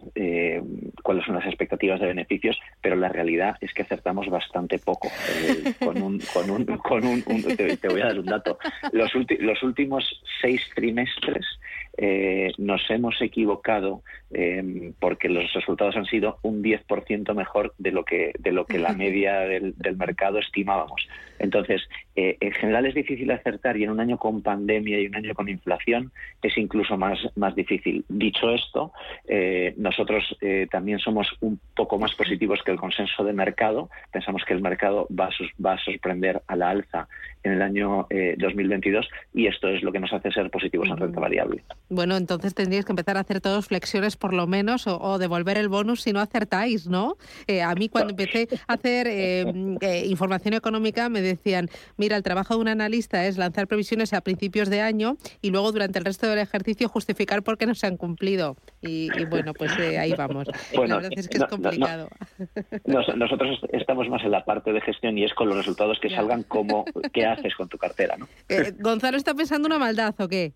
cuáles 1.02 1.26
son 1.26 1.34
las 1.34 1.44
expectativas 1.44 2.00
de 2.00 2.06
beneficios, 2.06 2.58
pero 2.80 2.96
la 2.96 3.10
realidad 3.10 3.58
es 3.60 3.74
que 3.74 3.82
acertamos 3.82 4.30
bastante 4.30 4.78
poco. 4.78 5.10
con 5.84 6.00
un, 6.00 6.18
con 6.32 6.48
un, 6.48 6.64
con 6.78 7.04
un, 7.04 7.22
te, 7.22 7.88
voy 7.88 8.00
a 8.00 8.06
dar 8.06 8.20
un 8.20 8.24
dato. 8.24 8.58
Los, 8.92 9.12
los 9.40 9.62
últimos 9.62 10.22
seis 10.40 10.62
trimestres 10.74 11.44
nos 12.58 12.90
hemos 12.90 13.20
equivocado 13.20 14.02
porque 14.98 15.28
los 15.28 15.52
resultados 15.52 15.96
han 15.96 16.06
sido 16.06 16.38
un 16.42 16.62
10% 16.62 17.34
mejor 17.34 17.74
de 17.78 17.90
lo 17.90 18.04
que 18.04 18.32
de 18.38 18.52
lo 18.52 18.64
que 18.64 18.78
la 18.78 18.92
media 18.92 19.40
del, 19.40 19.74
del 19.76 19.96
mercado 19.96 20.38
estimábamos. 20.38 21.06
Entonces, 21.38 21.82
en 22.14 22.52
general 22.52 22.86
es 22.86 22.94
difícil 22.94 23.30
acertar 23.30 23.76
y 23.76 23.84
en 23.84 23.90
un 23.90 24.00
año 24.00 24.18
con 24.18 24.42
pandemia 24.42 25.00
y 25.00 25.06
un 25.06 25.16
año 25.16 25.34
con 25.34 25.48
inflación 25.48 26.12
es 26.42 26.56
incluso 26.58 26.96
más, 26.96 27.18
más 27.36 27.54
difícil. 27.54 28.04
Dicho 28.08 28.50
esto, 28.50 28.92
eh, 29.28 29.74
nosotros 29.76 30.36
eh, 30.40 30.66
también 30.70 30.98
somos 30.98 31.28
un 31.40 31.60
poco 31.74 31.98
más 31.98 32.14
positivos 32.14 32.60
que 32.64 32.72
el 32.72 32.78
consenso 32.78 33.24
de 33.24 33.32
mercado. 33.32 33.90
Pensamos 34.12 34.44
que 34.44 34.54
el 34.54 34.62
mercado 34.62 35.06
va 35.08 35.26
a, 35.26 35.30
va 35.64 35.72
a 35.74 35.84
sorprender 35.84 36.42
a 36.46 36.56
la 36.56 36.70
alza 36.70 37.08
en 37.42 37.52
el 37.52 37.62
año 37.62 38.06
2022 38.38 39.04
eh, 39.04 39.08
y 39.34 39.46
esto 39.46 39.68
es 39.68 39.82
lo 39.82 39.92
que 39.92 40.00
nos 40.00 40.12
hace 40.12 40.30
ser 40.30 40.50
positivos 40.50 40.88
en 40.88 40.96
renta 40.96 41.20
variable. 41.20 41.62
Bueno, 41.88 42.16
entonces 42.16 42.54
tendríais 42.54 42.84
que 42.84 42.92
empezar 42.92 43.16
a 43.16 43.20
hacer 43.20 43.40
todos 43.40 43.66
flexiones 43.66 44.16
por 44.16 44.34
lo 44.34 44.46
menos 44.46 44.86
o, 44.86 45.18
devolver 45.18 45.58
el 45.58 45.68
bonus 45.68 46.02
si 46.02 46.12
no 46.12 46.20
acertáis, 46.20 46.86
¿no? 46.86 47.16
a 47.64 47.74
mí 47.74 47.88
cuando 47.88 48.10
empecé 48.10 48.48
a 48.68 48.74
hacer 48.74 49.06
información 50.06 50.54
económica 50.54 51.08
me 51.08 51.20
decían, 51.20 51.68
mira, 51.96 52.16
el 52.16 52.22
trabajo 52.22 52.54
de 52.54 52.60
un 52.60 52.68
analista 52.68 53.26
es 53.26 53.38
lanzar 53.38 53.66
previsiones 53.66 54.12
a 54.12 54.20
principios 54.20 54.68
de 54.70 54.80
año 54.80 55.16
y 55.42 55.50
luego 55.50 55.72
durante 55.72 55.98
el 55.98 56.04
resto 56.04 56.28
del 56.28 56.38
ejercicio 56.38 56.88
justificar 56.88 57.42
por 57.42 57.58
qué 57.58 57.66
no 57.66 57.74
se 57.74 57.86
han 57.86 57.96
cumplido. 57.96 58.56
Y, 58.82 59.08
bueno, 59.26 59.52
pues 59.54 59.78
eh, 59.78 59.98
ahí 59.98 60.14
vamos. 60.16 60.48
la 60.72 60.96
verdad 60.96 61.10
es 61.14 61.28
que 61.28 61.38
es 61.38 61.44
complicado. 61.44 62.08
nosotros 63.16 63.60
estamos 63.72 64.08
más 64.08 64.22
en 64.24 64.30
la 64.30 64.44
parte 64.44 64.72
de 64.72 64.80
gestión 64.80 65.18
y 65.18 65.24
es 65.24 65.34
con 65.34 65.48
los 65.48 65.56
resultados 65.56 65.98
que 66.00 66.10
salgan 66.10 66.42
como 66.44 66.84
qué 67.12 67.26
haces 67.32 67.54
con 67.54 67.68
tu 67.68 67.78
cartera, 67.78 68.16
¿no? 68.16 68.28
Eh, 68.48 68.72
Gonzalo 68.78 69.16
está 69.16 69.34
pensando 69.34 69.66
una 69.66 69.78
maldad 69.78 70.14
o 70.18 70.28
qué? 70.28 70.52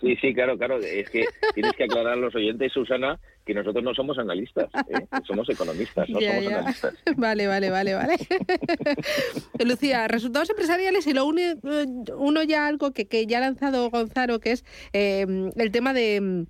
Sí, 0.00 0.16
sí, 0.20 0.32
claro, 0.32 0.56
claro. 0.56 0.78
Es 0.78 1.10
que 1.10 1.24
tienes 1.54 1.72
que 1.72 1.84
aclarar 1.84 2.12
a 2.12 2.16
los 2.16 2.34
oyentes, 2.34 2.72
Susana, 2.72 3.18
que 3.44 3.54
nosotros 3.54 3.82
no 3.82 3.94
somos 3.94 4.18
analistas, 4.18 4.70
¿eh? 4.88 5.06
somos 5.26 5.48
economistas, 5.48 6.08
no 6.08 6.20
somos 6.20 6.46
analistas. 6.46 6.94
Vale, 7.16 7.46
vale, 7.48 7.70
vale, 7.70 7.94
vale. 7.94 8.16
Lucía, 9.64 10.06
resultados 10.06 10.50
empresariales 10.50 11.06
y 11.06 11.12
lo 11.12 11.26
une, 11.26 11.56
uno 12.16 12.42
ya 12.44 12.66
algo 12.66 12.92
que, 12.92 13.06
que 13.06 13.26
ya 13.26 13.38
ha 13.38 13.40
lanzado 13.40 13.90
Gonzalo, 13.90 14.38
que 14.38 14.52
es 14.52 14.64
eh, 14.92 15.26
el 15.56 15.72
tema 15.72 15.92
de 15.92 16.46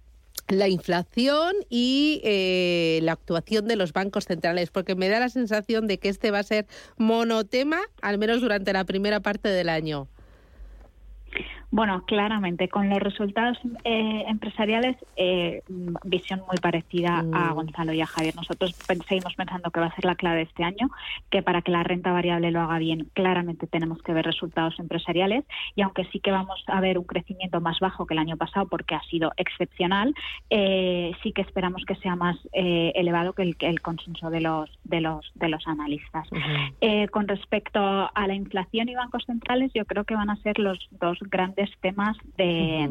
la 0.53 0.69
inflación 0.69 1.55
y 1.69 2.21
eh, 2.25 3.01
la 3.03 3.13
actuación 3.13 3.67
de 3.67 3.77
los 3.77 3.93
bancos 3.93 4.27
centrales, 4.27 4.71
porque 4.71 4.95
me 4.95 5.09
da 5.09 5.19
la 5.19 5.29
sensación 5.29 5.87
de 5.87 5.99
que 5.99 6.09
este 6.09 6.31
va 6.31 6.41
a 6.41 6.43
ser 6.45 6.67
monotema, 6.97 7.81
al 8.01 8.19
menos 8.19 8.41
durante 8.41 8.73
la 8.73 8.85
primera 8.85 9.21
parte 9.21 9.49
del 9.49 9.69
año. 9.69 10.09
Bueno, 11.73 12.05
claramente, 12.05 12.69
con 12.69 12.91
los 12.91 12.99
resultados 12.99 13.59
eh, 13.85 14.25
empresariales, 14.29 14.95
eh, 15.17 15.63
visión 16.05 16.41
muy 16.41 16.59
parecida 16.61 17.21
a 17.21 17.23
mm. 17.23 17.55
Gonzalo 17.55 17.95
y 17.95 18.03
a 18.03 18.07
Javier. 18.07 18.37
Nosotros 18.37 18.77
seguimos 19.09 19.35
pensando 19.35 19.71
que 19.71 19.81
va 19.81 19.87
a 19.87 19.95
ser 19.95 20.05
la 20.05 20.15
clave 20.15 20.43
este 20.43 20.65
año, 20.65 20.91
que 21.31 21.43
para 21.43 21.63
que 21.63 21.73
la 21.73 21.83
renta 21.83 22.13
variable 22.13 22.51
lo 22.51 22.61
haga 22.61 22.79
bien, 22.79 23.09
claramente 23.15 23.67
tenemos 23.67 24.03
que 24.03 24.13
ver 24.13 24.27
resultados 24.27 24.79
empresariales 24.79 25.47
y 25.75 25.81
aunque 25.81 26.05
sí 26.13 26.21
que 26.21 26.31
vamos 26.31 26.63
a 26.67 26.79
ver 26.83 26.99
un 26.99 27.05
crecimiento 27.05 27.63
más 27.63 27.81
bajo 27.81 28.05
que 28.05 28.13
el 28.13 28.21
año 28.21 28.37
pasado 28.37 28.67
porque 28.67 28.95
ha 28.95 29.03
sido 29.05 29.33
excepcional, 29.39 30.15
eh, 30.51 31.13
sí 31.23 31.33
que 31.33 31.41
esperamos 31.41 31.87
que 31.87 31.95
sea 31.97 32.17
más 32.17 32.37
elevado 32.53 33.33
que 33.33 33.51
el, 33.59 33.81
consenso 33.81 34.29
de 34.29 34.43
los 34.43 34.71
de 34.85 35.01
los 35.01 35.33
de 35.35 35.49
los 35.49 35.67
analistas. 35.67 36.29
con 37.11 37.29
respecto 37.29 37.81
a 37.81 38.27
la 38.27 38.35
inflación 38.35 38.91
y 38.91 38.95
bancos 38.95 39.25
centrales, 39.25 39.73
yo 39.75 39.87
creo 39.87 40.05
que 40.05 40.15
van 40.15 40.29
a 40.29 40.37
ser 40.37 40.59
los 40.59 40.79
dos 40.91 41.19
grandes 41.31 41.62
temas 41.81 42.17
de, 42.37 42.91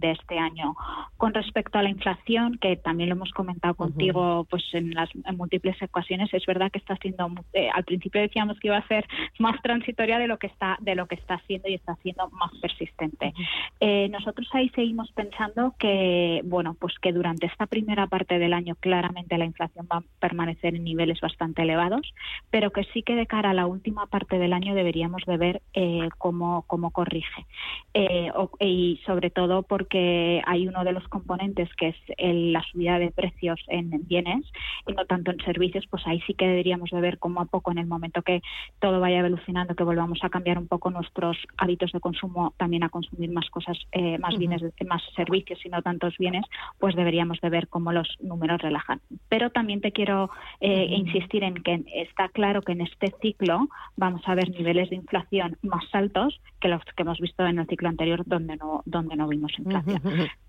este 0.00 0.38
año. 0.38 0.74
Con 1.16 1.32
respecto 1.34 1.78
a 1.78 1.82
la 1.82 1.90
inflación, 1.90 2.58
que 2.58 2.76
también 2.76 3.08
lo 3.08 3.16
hemos 3.16 3.32
comentado 3.32 3.74
contigo 3.74 4.46
pues 4.50 4.62
en 4.72 4.94
las 4.94 5.08
múltiples 5.36 5.80
ocasiones, 5.82 6.32
es 6.32 6.44
verdad 6.46 6.70
que 6.70 6.78
está 6.78 6.96
siendo, 6.96 7.30
eh, 7.52 7.70
al 7.72 7.84
principio 7.84 8.20
decíamos 8.20 8.58
que 8.60 8.68
iba 8.68 8.76
a 8.76 8.88
ser 8.88 9.06
más 9.38 9.60
transitoria 9.62 10.18
de 10.18 10.26
lo 10.26 10.38
que 10.38 10.48
está, 10.48 10.76
de 10.80 10.94
lo 10.94 11.06
que 11.06 11.14
está 11.14 11.40
siendo 11.46 11.68
y 11.68 11.74
está 11.74 11.94
siendo 11.96 12.28
más 12.30 12.50
persistente. 12.60 13.32
Eh, 13.80 14.08
nosotros 14.10 14.48
ahí 14.52 14.68
seguimos 14.70 15.10
pensando 15.12 15.74
que, 15.78 16.42
bueno, 16.44 16.76
pues 16.78 16.98
que 17.00 17.12
durante 17.12 17.46
esta 17.46 17.66
primera 17.66 18.06
parte 18.06 18.38
del 18.38 18.52
año 18.52 18.74
claramente 18.76 19.38
la 19.38 19.44
inflación 19.44 19.86
va 19.90 19.98
a 19.98 20.04
permanecer 20.20 20.74
en 20.74 20.84
niveles 20.84 21.20
bastante 21.20 21.62
elevados, 21.62 22.14
pero 22.50 22.70
que 22.70 22.84
sí 22.92 23.02
que 23.02 23.14
de 23.14 23.26
cara 23.26 23.50
a 23.50 23.54
la 23.54 23.66
última 23.66 24.06
parte 24.06 24.38
del 24.38 24.52
año 24.52 24.74
deberíamos 24.74 25.22
de 25.26 25.36
ver 25.36 25.62
eh, 25.74 26.08
cómo, 26.18 26.64
cómo 26.66 26.90
corrige. 26.90 27.46
Eh, 27.94 28.11
y 28.60 29.00
sobre 29.06 29.30
todo 29.30 29.62
porque 29.62 30.42
hay 30.46 30.68
uno 30.68 30.84
de 30.84 30.92
los 30.92 31.06
componentes 31.08 31.68
que 31.76 31.88
es 31.88 31.96
la 32.18 32.62
subida 32.70 32.98
de 32.98 33.10
precios 33.10 33.60
en 33.68 33.90
bienes 34.06 34.44
y 34.86 34.92
no 34.92 35.04
tanto 35.06 35.30
en 35.30 35.38
servicios, 35.38 35.86
pues 35.90 36.06
ahí 36.06 36.20
sí 36.26 36.34
que 36.34 36.46
deberíamos 36.46 36.90
de 36.90 37.00
ver 37.00 37.18
cómo 37.18 37.40
a 37.40 37.46
poco 37.46 37.70
en 37.70 37.78
el 37.78 37.86
momento 37.86 38.22
que 38.22 38.42
todo 38.80 39.00
vaya 39.00 39.20
evolucionando, 39.20 39.74
que 39.74 39.84
volvamos 39.84 40.18
a 40.22 40.30
cambiar 40.30 40.58
un 40.58 40.68
poco 40.68 40.90
nuestros 40.90 41.36
hábitos 41.56 41.92
de 41.92 42.00
consumo, 42.00 42.54
también 42.56 42.84
a 42.84 42.88
consumir 42.88 43.30
más 43.30 43.48
cosas, 43.50 43.78
eh, 43.92 44.18
más 44.18 44.36
bienes, 44.36 44.62
más 44.86 45.02
servicios 45.16 45.64
y 45.64 45.68
no 45.68 45.82
tantos 45.82 46.16
bienes, 46.18 46.44
pues 46.78 46.94
deberíamos 46.94 47.40
de 47.40 47.50
ver 47.50 47.68
cómo 47.68 47.92
los 47.92 48.08
números 48.20 48.60
relajan. 48.60 49.00
Pero 49.28 49.50
también 49.50 49.80
te 49.80 49.92
quiero 49.92 50.30
eh, 50.60 50.86
insistir 50.90 51.44
en 51.44 51.54
que 51.54 51.84
está 51.94 52.28
claro 52.28 52.62
que 52.62 52.72
en 52.72 52.82
este 52.82 53.12
ciclo 53.20 53.68
vamos 53.96 54.22
a 54.26 54.34
ver 54.34 54.50
niveles 54.50 54.90
de 54.90 54.96
inflación 54.96 55.56
más 55.62 55.84
altos 55.92 56.40
que 56.60 56.68
los 56.68 56.82
que 56.84 57.02
hemos 57.02 57.18
visto 57.18 57.46
en 57.46 57.58
el 57.58 57.66
ciclo 57.66 57.88
anterior 57.88 58.01
donde 58.26 58.56
no, 58.56 58.82
donde 58.84 59.16
no 59.16 59.28
vimos 59.28 59.52
inflación. 59.58 60.00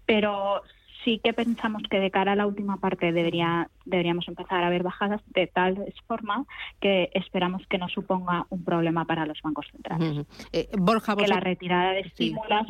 Pero 0.06 0.62
sí 1.04 1.20
que 1.24 1.34
pensamos 1.34 1.84
que 1.90 2.00
de 2.00 2.12
cara 2.12 2.34
a 2.34 2.36
la 2.36 2.48
última 2.48 2.78
parte 2.78 3.12
debería, 3.12 3.70
deberíamos 3.86 4.28
empezar 4.28 4.64
a 4.64 4.70
ver 4.70 4.84
bajadas 4.84 5.22
de 5.34 5.48
tal 5.48 5.94
forma 6.08 6.46
que 6.80 7.10
esperamos 7.14 7.64
que 7.68 7.78
no 7.78 7.90
suponga 7.90 8.46
un 8.50 8.64
problema 8.64 9.06
para 9.06 9.26
los 9.26 9.42
bancos 9.42 9.68
centrales. 9.72 10.26
Eh, 10.52 10.70
Borja, 10.78 11.16
que 11.16 11.28
la 11.28 11.40
retirada 11.40 11.92
de 11.92 12.02
estímulos, 12.02 12.68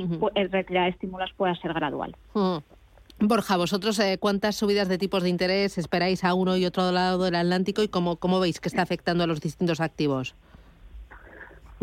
retirada 0.52 0.86
de 0.86 0.92
estímulos 0.92 1.32
pueda 1.34 1.56
ser 1.56 1.74
gradual. 1.74 2.16
Borja, 3.20 3.58
vosotros 3.58 4.00
eh, 4.00 4.18
cuántas 4.20 4.56
subidas 4.56 4.88
de 4.88 4.98
tipos 4.98 5.24
de 5.24 5.30
interés 5.30 5.78
esperáis 5.78 6.24
a 6.24 6.34
uno 6.34 6.58
y 6.58 6.66
otro 6.66 6.92
lado 6.92 7.24
del 7.24 7.36
Atlántico 7.36 7.84
y 7.84 7.88
cómo, 7.88 8.18
cómo 8.18 8.40
veis 8.40 8.60
que 8.60 8.68
está 8.68 8.82
afectando 8.82 9.24
a 9.24 9.28
los 9.28 9.40
distintos 9.40 9.80
activos? 9.80 10.36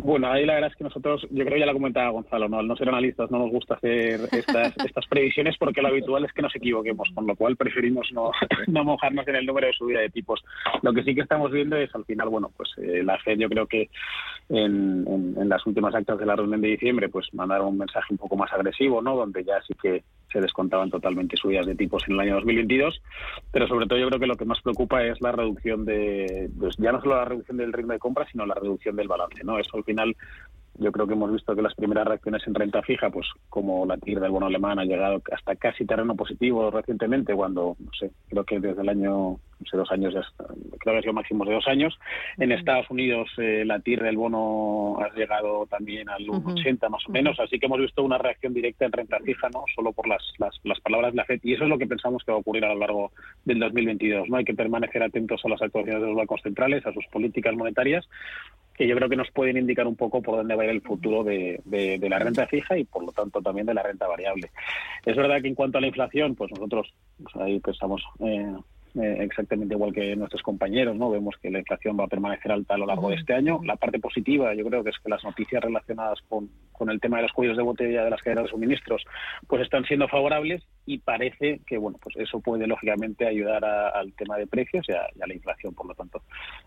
Bueno, 0.03 0.31
ahí 0.31 0.47
la 0.47 0.55
verdad 0.55 0.71
es 0.71 0.77
que 0.77 0.85
nosotros, 0.85 1.23
yo 1.31 1.45
creo 1.45 1.55
que 1.55 1.61
ya 1.61 1.67
lo 1.67 1.75
comentaba 1.75 2.11
Gonzalo, 2.11 2.49
¿no? 2.49 2.59
al 2.59 2.67
no 2.67 2.77
ser 2.77 2.89
analistas 2.89 3.31
no 3.31 3.39
nos 3.39 3.51
gusta 3.51 3.75
hacer 3.75 4.21
estas, 4.33 4.75
estas 4.85 5.07
previsiones 5.07 5.57
porque 5.59 5.83
lo 5.83 5.89
habitual 5.89 6.25
es 6.25 6.33
que 6.33 6.43
nos 6.43 6.55
equivoquemos, 6.57 7.09
con 7.15 7.27
lo 7.27 7.37
cual 7.37 7.57
preferimos 7.57 8.09
no, 8.13 8.31
no 8.67 8.85
mojarnos 8.85 9.27
en 9.29 9.37
el 9.37 9.47
número 9.47 9.67
de 9.67 9.73
subida 9.75 10.01
de 10.01 10.09
tipos. 10.09 10.43
Lo 10.83 10.93
que 10.93 11.03
sí 11.03 11.15
que 11.15 11.21
estamos 11.21 11.51
viendo 11.51 11.77
es 11.77 11.95
al 11.95 12.05
final, 12.05 12.29
bueno, 12.29 12.51
pues 12.57 12.71
eh, 12.79 13.03
la 13.05 13.19
FED 13.19 13.39
yo 13.39 13.49
creo 13.49 13.67
que 13.67 13.91
en, 14.49 15.05
en, 15.37 15.49
las 15.49 15.67
últimas 15.67 15.95
actas 15.95 16.19
de 16.19 16.27
la 16.27 16.37
reunión 16.37 16.61
de 16.61 16.69
diciembre 16.69 17.09
pues 17.09 17.33
mandaron 17.35 17.69
un 17.69 17.79
mensaje 17.79 18.07
un 18.11 18.19
poco 18.19 18.37
más 18.37 18.53
agresivo, 18.53 19.03
¿no? 19.03 19.17
Donde 19.17 19.45
ya 19.45 19.61
sí 19.63 19.75
que 19.81 20.03
se 20.33 20.41
descontaban 20.41 20.91
totalmente 20.91 21.37
subidas 21.37 21.67
de 21.67 21.75
tipos 21.75 22.05
en 22.07 22.15
el 22.15 22.21
año 22.21 22.35
2022, 22.37 23.03
pero 23.51 23.67
sobre 23.67 23.87
todo 23.87 23.99
yo 23.99 24.09
creo 24.09 24.21
que 24.21 24.27
lo 24.27 24.37
que 24.37 24.45
más 24.45 24.61
preocupa 24.61 25.05
es 25.05 25.21
la 25.21 25.33
reducción 25.33 25.85
de, 25.85 26.51
pues 26.59 26.77
ya 26.79 26.93
no 26.93 27.01
solo 27.01 27.17
la 27.17 27.25
reducción 27.25 27.57
del 27.57 27.73
ritmo 27.73 27.93
de 27.93 27.99
compra, 27.99 28.27
sino 28.31 28.47
la 28.47 28.55
reducción 28.55 28.97
del 28.97 29.09
balance, 29.09 29.43
¿no? 29.45 29.59
Eso 29.59 29.77
al 29.77 29.85
final 29.85 30.17
yo 30.79 30.93
creo 30.93 31.07
que 31.07 31.13
hemos 31.13 31.33
visto 31.33 31.55
que 31.55 31.63
las 31.63 31.75
primeras 31.75 32.07
reacciones 32.07 32.47
en 32.47 32.55
renta 32.55 32.83
fija, 32.83 33.11
pues 33.11 33.27
como 33.49 33.85
la 33.85 33.99
TIR 33.99 34.21
del 34.21 34.31
bono 34.31 34.47
alemán 34.47 34.79
ha 34.79 34.85
llegado 34.85 35.23
hasta 35.33 35.57
casi 35.57 35.85
terreno 35.85 36.15
positivo 36.15 36.71
recientemente, 36.71 37.35
cuando, 37.35 37.77
no 37.79 37.91
sé, 37.99 38.11
creo 38.29 38.45
que 38.45 38.61
desde 38.61 38.81
el 38.81 38.89
año, 38.89 39.13
no 39.13 39.67
sé, 39.71 39.77
dos 39.77 39.91
años, 39.91 40.15
creo 40.79 40.95
que 40.95 40.99
ha 40.99 41.03
sido 41.03 41.13
máximo 41.13 41.45
de 41.45 41.55
dos 41.55 41.69
años. 41.69 41.99
En 42.39 42.53
Estados 42.53 42.91
Unidos 42.91 43.29
eh, 43.39 43.65
la 43.67 43.81
TIR 43.81 44.03
del 44.03 44.17
bono 44.17 44.99
ha 45.01 45.15
llegado 45.15 45.67
también 45.67 46.09
al 46.09 46.25
1,80 46.27 46.89
más 46.89 47.07
o 47.07 47.13
menos, 47.13 47.39
así 47.41 47.59
que 47.59 47.67
hemos 47.67 47.81
visto 47.81 48.03
una 48.03 48.19
reacción 48.19 48.55
directa 48.55 48.87
en 48.87 48.93
renta 48.93 49.19
fija, 49.21 49.49
no 49.51 49.65
solo 49.75 49.93
por 49.93 50.09
las, 50.09 50.23
las, 50.39 50.59
las 50.65 50.81
palabras 50.81 51.13
de 51.13 51.17
la 51.19 51.25
FED, 51.25 51.41
y 51.43 51.55
eso 51.55 51.65
es 51.65 51.71
lo 51.71 51.79
que 51.79 51.87
pensamos 51.87 52.25
que 52.25 52.33
va 52.33 52.39
a 52.39 52.41
ocurrir 52.41 52.65
a 52.65 52.73
lo 52.73 52.81
largo 52.81 53.13
del 53.45 53.59
2022. 53.59 54.29
No 54.29 54.37
hay 54.37 54.45
que 54.45 54.55
permanecer 54.55 55.03
atentos 55.03 55.43
a 55.45 55.49
las 55.49 55.61
actuaciones 55.61 56.01
de 56.01 56.09
los 56.09 56.17
bancos 56.17 56.41
centrales, 56.43 56.87
a 56.87 56.93
sus 56.93 57.07
políticas 57.09 57.55
monetarias, 57.55 58.09
que 58.81 58.89
yo 58.89 58.97
creo 58.97 59.11
que 59.11 59.17
nos 59.17 59.31
pueden 59.31 59.59
indicar 59.59 59.87
un 59.87 59.95
poco 59.95 60.23
por 60.23 60.37
dónde 60.37 60.55
va 60.55 60.63
a 60.63 60.65
ir 60.65 60.71
el 60.71 60.81
futuro 60.81 61.23
de, 61.23 61.61
la 62.01 62.19
renta 62.19 62.47
fija 62.47 62.79
y 62.79 62.85
por 62.85 63.05
lo 63.05 63.13
tanto 63.13 63.43
también 63.43 63.67
de 63.67 63.75
la 63.75 63.83
renta 63.83 64.09
variable. 64.09 64.51
Es 65.05 65.15
verdad 65.15 65.43
que 65.43 65.49
en 65.49 65.55
cuanto 65.55 65.77
a 65.77 65.83
la 65.83 65.89
inflación, 65.89 66.35
pues 66.35 66.51
nosotros 66.51 66.91
pues 67.23 67.37
ahí 67.37 67.61
pensamos 67.61 68.03
eh, 68.21 68.55
eh, 68.95 69.19
exactamente 69.21 69.75
igual 69.75 69.93
que 69.93 70.17
nuestros 70.17 70.43
compañeros, 70.43 70.97
¿no? 70.97 71.11
Vemos 71.11 71.35
que 71.41 71.51
la 71.51 71.59
inflación 71.59 71.99
va 71.99 72.05
a 72.05 72.09
permanecer 72.09 72.53
alta 72.53 72.75
a 72.75 72.79
lo 72.79 72.87
largo 72.87 73.11
de 73.11 73.17
este 73.17 73.35
año. 73.35 73.61
La 73.65 73.77
parte 73.77 73.99
positiva, 73.99 74.55
yo 74.55 74.65
creo 74.67 74.83
que 74.83 74.91
es 74.91 74.99
que 74.99 75.09
las 75.09 75.23
noticias 75.25 75.63
relacionadas 75.63 76.21
con, 76.29 76.51
con 76.73 76.91
el 76.91 77.01
tema 77.01 77.19
de 77.19 77.25
los 77.25 77.33
cuellos 77.33 77.57
de 77.57 77.63
botella 77.63 78.05
de 78.05 78.11
las 78.11 78.23
cadenas 78.23 78.45
de 78.45 78.51
suministros, 78.51 79.05
pues 79.47 79.63
están 79.63 79.85
siendo 79.85 80.09
favorables 80.09 80.63
y 80.87 80.99
parece 80.99 81.61
que, 81.67 81.79
bueno, 81.79 81.99
pues 82.03 82.17
eso 82.17 82.41
puede 82.41 82.67
lógicamente 82.67 83.27
ayudar 83.27 83.65
al 83.65 84.13
tema 84.15 84.37
de 84.37 84.47
precios 84.47 84.87
y 84.89 84.93
a, 84.93 85.27
la 85.27 85.35
inflación, 85.35 85.75
por 85.75 85.87
lo 85.87 85.95
tanto. 85.95 86.23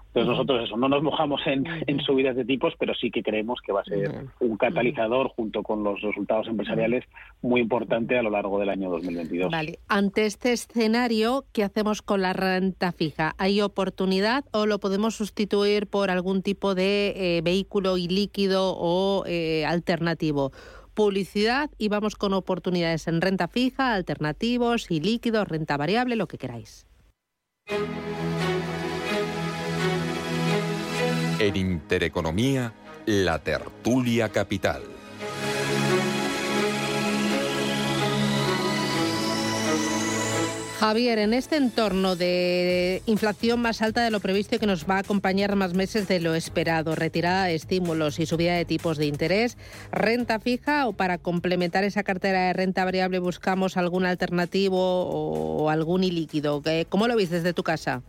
Entonces 0.07 0.29
nosotros 0.29 0.63
eso, 0.65 0.77
no 0.77 0.87
nos 0.87 1.01
mojamos 1.01 1.41
en, 1.47 1.65
en, 1.87 1.99
subidas 2.01 2.35
de 2.35 2.45
tipos, 2.45 2.73
pero 2.77 2.93
sí 2.93 3.09
que 3.09 3.23
creemos 3.23 3.59
que 3.65 3.71
va 3.71 3.81
a 3.81 3.85
ser 3.85 4.25
un 4.39 4.57
catalizador 4.57 5.29
junto 5.29 5.63
con 5.63 5.83
los 5.83 5.99
resultados 6.01 6.47
empresariales 6.47 7.03
muy 7.41 7.61
importante 7.61 8.17
a 8.17 8.21
lo 8.21 8.29
largo 8.29 8.59
del 8.59 8.69
año 8.69 8.91
2022. 8.91 9.51
Vale, 9.51 9.79
ante 9.87 10.25
este 10.25 10.53
escenario, 10.53 11.45
¿qué 11.51 11.63
hacemos 11.63 12.01
con 12.01 12.12
la 12.17 12.33
renta 12.33 12.91
fija? 12.91 13.35
¿Hay 13.37 13.61
oportunidad 13.61 14.45
o 14.51 14.65
lo 14.65 14.79
podemos 14.79 15.15
sustituir 15.15 15.87
por 15.87 16.09
algún 16.09 16.41
tipo 16.41 16.75
de 16.75 17.13
eh, 17.15 17.41
vehículo 17.41 17.97
ilíquido 17.97 18.75
o 18.77 19.23
eh, 19.25 19.65
alternativo? 19.65 20.51
Publicidad 20.93 21.71
y 21.77 21.87
vamos 21.87 22.15
con 22.15 22.33
oportunidades 22.33 23.07
en 23.07 23.21
renta 23.21 23.47
fija, 23.47 23.93
alternativos 23.93 24.91
y 24.91 24.99
líquidos, 24.99 25.47
renta 25.47 25.75
variable, 25.77 26.15
lo 26.15 26.27
que 26.27 26.37
queráis. 26.37 26.85
En 31.39 31.55
Intereconomía, 31.55 32.73
la 33.05 33.39
tertulia 33.39 34.29
capital. 34.29 34.83
Javier, 40.83 41.17
en 41.19 41.33
este 41.33 41.55
entorno 41.55 42.17
de 42.17 43.01
inflación 43.05 43.61
más 43.61 43.81
alta 43.81 44.03
de 44.03 44.11
lo 44.11 44.19
previsto 44.19 44.57
y 44.57 44.59
que 44.59 44.65
nos 44.65 44.83
va 44.83 44.97
a 44.97 44.99
acompañar 44.99 45.55
más 45.55 45.73
meses 45.73 46.09
de 46.09 46.19
lo 46.19 46.35
esperado, 46.35 46.93
retirada 46.93 47.45
de 47.45 47.55
estímulos 47.55 48.19
y 48.19 48.25
subida 48.25 48.55
de 48.55 48.65
tipos 48.65 48.97
de 48.97 49.05
interés, 49.05 49.57
renta 49.93 50.41
fija 50.41 50.85
o 50.85 50.91
para 50.91 51.19
complementar 51.19 51.85
esa 51.85 52.03
cartera 52.03 52.47
de 52.47 52.53
renta 52.53 52.83
variable 52.83 53.19
buscamos 53.19 53.77
algún 53.77 54.05
alternativo 54.05 54.77
o 54.77 55.69
algún 55.69 56.03
ilíquido. 56.03 56.61
¿Cómo 56.89 57.07
lo 57.07 57.15
viste 57.15 57.35
desde 57.35 57.53
tu 57.53 57.63
casa? 57.63 58.03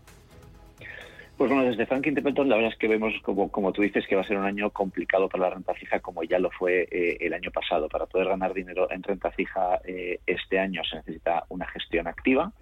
Pues 1.36 1.50
bueno, 1.50 1.64
desde 1.64 1.86
Franklin 1.86 2.14
Templeton 2.14 2.48
la 2.48 2.54
verdad 2.54 2.72
es 2.72 2.78
que 2.78 2.86
vemos, 2.86 3.12
como, 3.22 3.50
como 3.50 3.72
tú 3.72 3.82
dices, 3.82 4.06
que 4.06 4.14
va 4.14 4.22
a 4.22 4.26
ser 4.26 4.36
un 4.36 4.44
año 4.44 4.70
complicado 4.70 5.28
para 5.28 5.44
la 5.44 5.50
renta 5.50 5.74
fija 5.74 5.98
como 5.98 6.22
ya 6.22 6.38
lo 6.38 6.50
fue 6.50 6.86
eh, 6.90 7.16
el 7.20 7.34
año 7.34 7.50
pasado. 7.50 7.88
Para 7.88 8.06
poder 8.06 8.28
ganar 8.28 8.54
dinero 8.54 8.88
en 8.90 9.02
renta 9.02 9.32
fija 9.32 9.80
eh, 9.84 10.20
este 10.26 10.60
año 10.60 10.82
se 10.84 10.96
necesita 10.96 11.44
una 11.48 11.66
gestión 11.66 12.06
activa, 12.06 12.52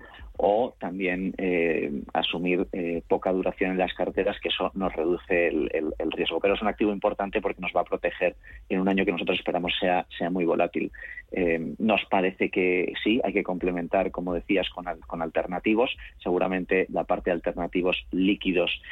o 0.45 0.75
también 0.81 1.35
eh, 1.39 2.03
asumir 2.13 2.67
eh, 2.73 3.01
poca 3.07 3.31
duración 3.31 3.71
en 3.71 3.79
las 3.79 3.95
carteras, 3.95 4.41
que 4.41 4.49
eso 4.49 4.73
nos 4.75 4.93
reduce 4.93 5.47
el, 5.47 5.95
riesgo. 6.11 6.41
Pero 6.41 6.55
es 6.55 6.63
un 6.63 6.67
activo 6.67 6.93
importante 6.93 7.41
porque 7.41 7.61
nos 7.61 7.71
va 7.75 7.83
a 7.83 7.85
proteger 7.85 8.35
en 8.69 8.81
un 8.81 8.89
año 8.89 9.05
que 9.05 9.13
nosotros 9.13 9.39
esperamos 9.39 9.73
sea, 9.79 10.05
sea 10.19 10.31
muy 10.31 10.45
volátil. 10.45 10.91
Eh, 11.31 11.75
nos 11.79 12.05
parece 12.07 12.51
que 12.51 12.93
sí, 13.05 13.21
hay 13.23 13.33
que 13.33 13.45
complementar, 13.45 14.11
como 14.11 14.35
decías, 14.35 14.69
con, 14.71 14.85
con 15.07 15.23
alternativos. 15.23 15.97
Seguramente 16.21 16.87
la 16.91 17.05
parte 17.05 17.31
de 17.31 17.35
alternativos 17.35 18.05
líquidos 18.11 18.83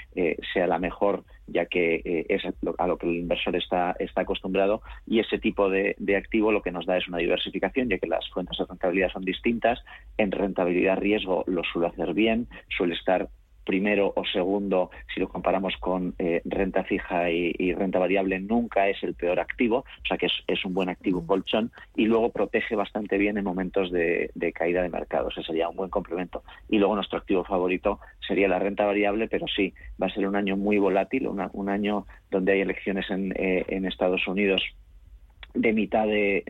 sea 0.52 0.68
la 0.68 0.78
mejor 0.78 1.24
ya 1.50 1.66
que 1.66 1.96
eh, 2.04 2.26
es 2.28 2.42
a 2.78 2.86
lo 2.86 2.96
que 2.96 3.06
el 3.06 3.16
inversor 3.16 3.56
está, 3.56 3.94
está 3.98 4.22
acostumbrado 4.22 4.82
y 5.06 5.20
ese 5.20 5.38
tipo 5.38 5.68
de, 5.68 5.96
de, 5.98 6.16
activo 6.16 6.52
lo 6.52 6.62
que 6.62 6.70
nos 6.70 6.86
da 6.86 6.96
es 6.96 7.08
una 7.08 7.18
diversificación, 7.18 7.88
ya 7.88 7.98
que 7.98 8.06
las 8.06 8.28
fuentes 8.30 8.58
de 8.58 8.64
rentabilidad 8.64 9.10
son 9.10 9.24
distintas. 9.24 9.80
En 10.16 10.32
rentabilidad 10.32 10.98
riesgo 10.98 11.44
lo 11.46 11.62
suele 11.64 11.88
hacer 11.88 12.14
bien, 12.14 12.48
suele 12.76 12.94
estar 12.94 13.28
primero 13.64 14.12
o 14.16 14.24
segundo, 14.24 14.90
si 15.12 15.20
lo 15.20 15.28
comparamos 15.28 15.76
con 15.78 16.14
eh, 16.18 16.42
renta 16.44 16.84
fija 16.84 17.30
y, 17.30 17.72
renta 17.74 17.98
variable, 17.98 18.40
nunca 18.40 18.88
es 18.88 19.02
el 19.02 19.14
peor 19.14 19.40
activo, 19.40 19.78
o 19.78 20.06
sea 20.06 20.18
que 20.18 20.26
es, 20.26 20.64
un 20.64 20.74
buen 20.74 20.88
activo 20.88 21.26
colchón 21.26 21.70
y 21.96 22.04
luego 22.04 22.30
protege 22.30 22.76
bastante 22.76 23.16
bien 23.16 23.38
en 23.38 23.44
momentos 23.44 23.90
de, 23.90 24.30
caída 24.54 24.82
de 24.82 24.88
mercado. 24.88 25.28
Ese 25.28 25.42
sería 25.42 25.68
un 25.68 25.76
buen 25.76 25.90
complemento. 25.90 26.42
Y 26.68 26.78
luego 26.78 26.94
nuestro 26.94 27.18
activo 27.18 27.44
favorito 27.44 28.00
sería 28.26 28.48
la 28.48 28.58
renta 28.58 28.84
variable, 28.84 29.28
pero 29.28 29.46
sí, 29.46 29.72
va 30.00 30.06
a 30.06 30.14
ser 30.14 30.26
un 30.26 30.36
año 30.36 30.56
muy 30.56 30.78
volátil, 30.78 31.28
un 31.28 31.68
año 31.68 32.06
donde 32.30 32.52
hay 32.52 32.60
elecciones 32.60 33.10
en, 33.10 33.32
eh, 33.36 33.64
en 33.68 33.86
Estados 33.86 34.26
Unidos 34.26 34.62
de 35.54 35.72
mitad 35.72 36.06
de, 36.06 36.44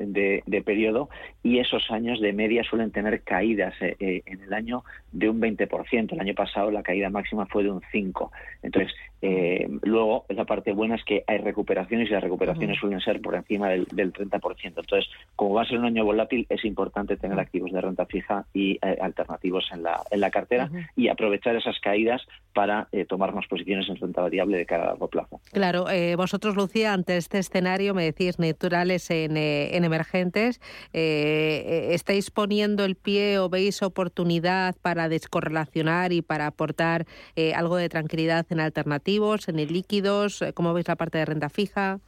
de, 0.47 0.63
periodo 0.63 1.09
y 1.43 1.59
esos 1.59 1.91
años 1.91 2.21
de 2.21 2.33
media 2.33 2.63
suelen 2.65 2.91
tener 2.91 3.23
caídas 3.23 3.75
eh, 3.81 3.97
eh, 3.99 4.23
en 4.27 4.43
el 4.43 4.53
año 4.53 4.85
de 5.13 5.29
un 5.29 5.41
20%. 5.41 6.13
El 6.13 6.21
año 6.21 6.35
pasado 6.35 6.71
la 6.71 6.83
caída 6.83 7.09
máxima 7.09 7.47
fue 7.47 7.65
de 7.65 7.71
un 7.71 7.81
5%. 7.81 8.31
Entonces, 8.63 8.93
eh, 9.23 9.69
luego, 9.83 10.27
la 10.29 10.45
parte 10.45 10.73
buena 10.73 10.97
es 10.97 11.05
que 11.05 11.25
hay 11.27 11.39
recuperaciones 11.39 12.09
y 12.09 12.13
las 12.13 12.23
recuperaciones 12.23 12.79
suelen 12.79 13.01
ser 13.01 13.21
por 13.21 13.35
encima 13.35 13.69
del, 13.69 13.87
30%. 13.87 14.59
Entonces, 14.65 15.11
como 15.35 15.55
va 15.55 15.63
a 15.63 15.67
ser 15.67 15.79
un 15.79 15.87
año 15.87 16.05
volátil, 16.05 16.47
es 16.49 16.65
importante 16.65 17.17
tener 17.17 17.39
activos 17.39 17.73
de 17.73 17.81
renta 17.81 18.07
fija 18.07 18.45
y 18.53 18.79
alternativos 19.01 19.69
en 19.73 19.83
la, 19.83 20.03
en 20.11 20.21
la 20.21 20.31
cartera 20.31 20.71
y 20.97 21.09
aprovechar 21.09 21.57
esas 21.57 21.79
caídas 21.81 22.23
para 22.53 22.89
tomar 23.09 23.35
más 23.35 23.47
posiciones 23.47 23.89
en 23.89 23.97
renta 23.97 24.23
variable 24.23 24.59
de 24.59 24.67
cara 24.67 24.85
a 24.85 24.87
largo 24.87 25.09
plazo. 25.09 25.41
Claro, 25.53 25.87
vosotros, 26.17 26.57
Lucía, 26.57 26.93
ante 26.93 27.17
este 27.17 27.39
escenario 27.39 27.95
me 27.95 28.05
decís 28.05 28.39
natural 28.39 28.90
eh, 28.91 29.71
en, 29.73 29.85
emergentes. 29.85 30.61
Eh, 30.93 31.63
eh, 31.67 31.95
¿Estáis 31.95 32.31
poniendo 32.31 32.85
el 32.85 32.97
pie 32.97 33.39
o 33.39 33.49
veis 33.49 33.83
oportunidad 33.83 34.75
para 34.83 35.09
descorrelacionar 35.09 36.13
y 36.13 36.23
para 36.23 36.47
aportar 36.47 37.07
algo 37.55 37.77
de 37.77 37.89
tranquilidad 37.89 38.47
en 38.51 38.61
alternativos, 38.61 39.49
en 39.49 39.57
líquidos? 39.57 40.43
¿Cómo 40.55 40.75
veis 40.75 40.89
la 40.89 40.97
parte 40.97 41.19
de 41.19 41.25
renta 41.25 41.49
fija? 41.49 42.01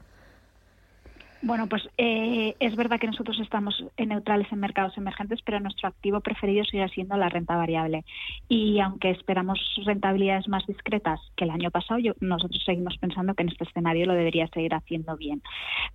Bueno, 1.45 1.67
pues 1.67 1.83
eh, 1.99 2.55
es 2.61 2.77
verdad 2.77 3.01
que 3.01 3.09
nosotros 3.09 3.41
estamos 3.41 3.85
neutrales 3.99 4.47
en 4.53 4.61
mercados 4.61 4.97
emergentes, 4.97 5.41
pero 5.45 5.59
nuestro 5.59 5.89
activo 5.89 6.21
preferido 6.21 6.65
sigue 6.65 6.89
siendo 6.91 7.17
la 7.17 7.29
renta 7.29 7.57
variable. 7.57 8.05
Y 8.49 8.79
aunque 8.79 9.11
esperamos 9.11 9.59
rentabilidades 9.85 10.47
más 10.47 10.65
discretas 10.67 11.21
que 11.37 11.43
el 11.43 11.51
año 11.51 11.73
pasado, 11.73 11.99
nosotros 12.21 12.63
seguimos 12.65 12.97
pensando 12.99 13.35
que 13.35 13.43
en 13.43 13.49
este 13.49 13.65
escenario 13.65 14.07
lo 14.07 14.15
debería 14.15 14.47
seguir 14.55 14.73
haciendo 14.73 15.17
bien. 15.17 15.43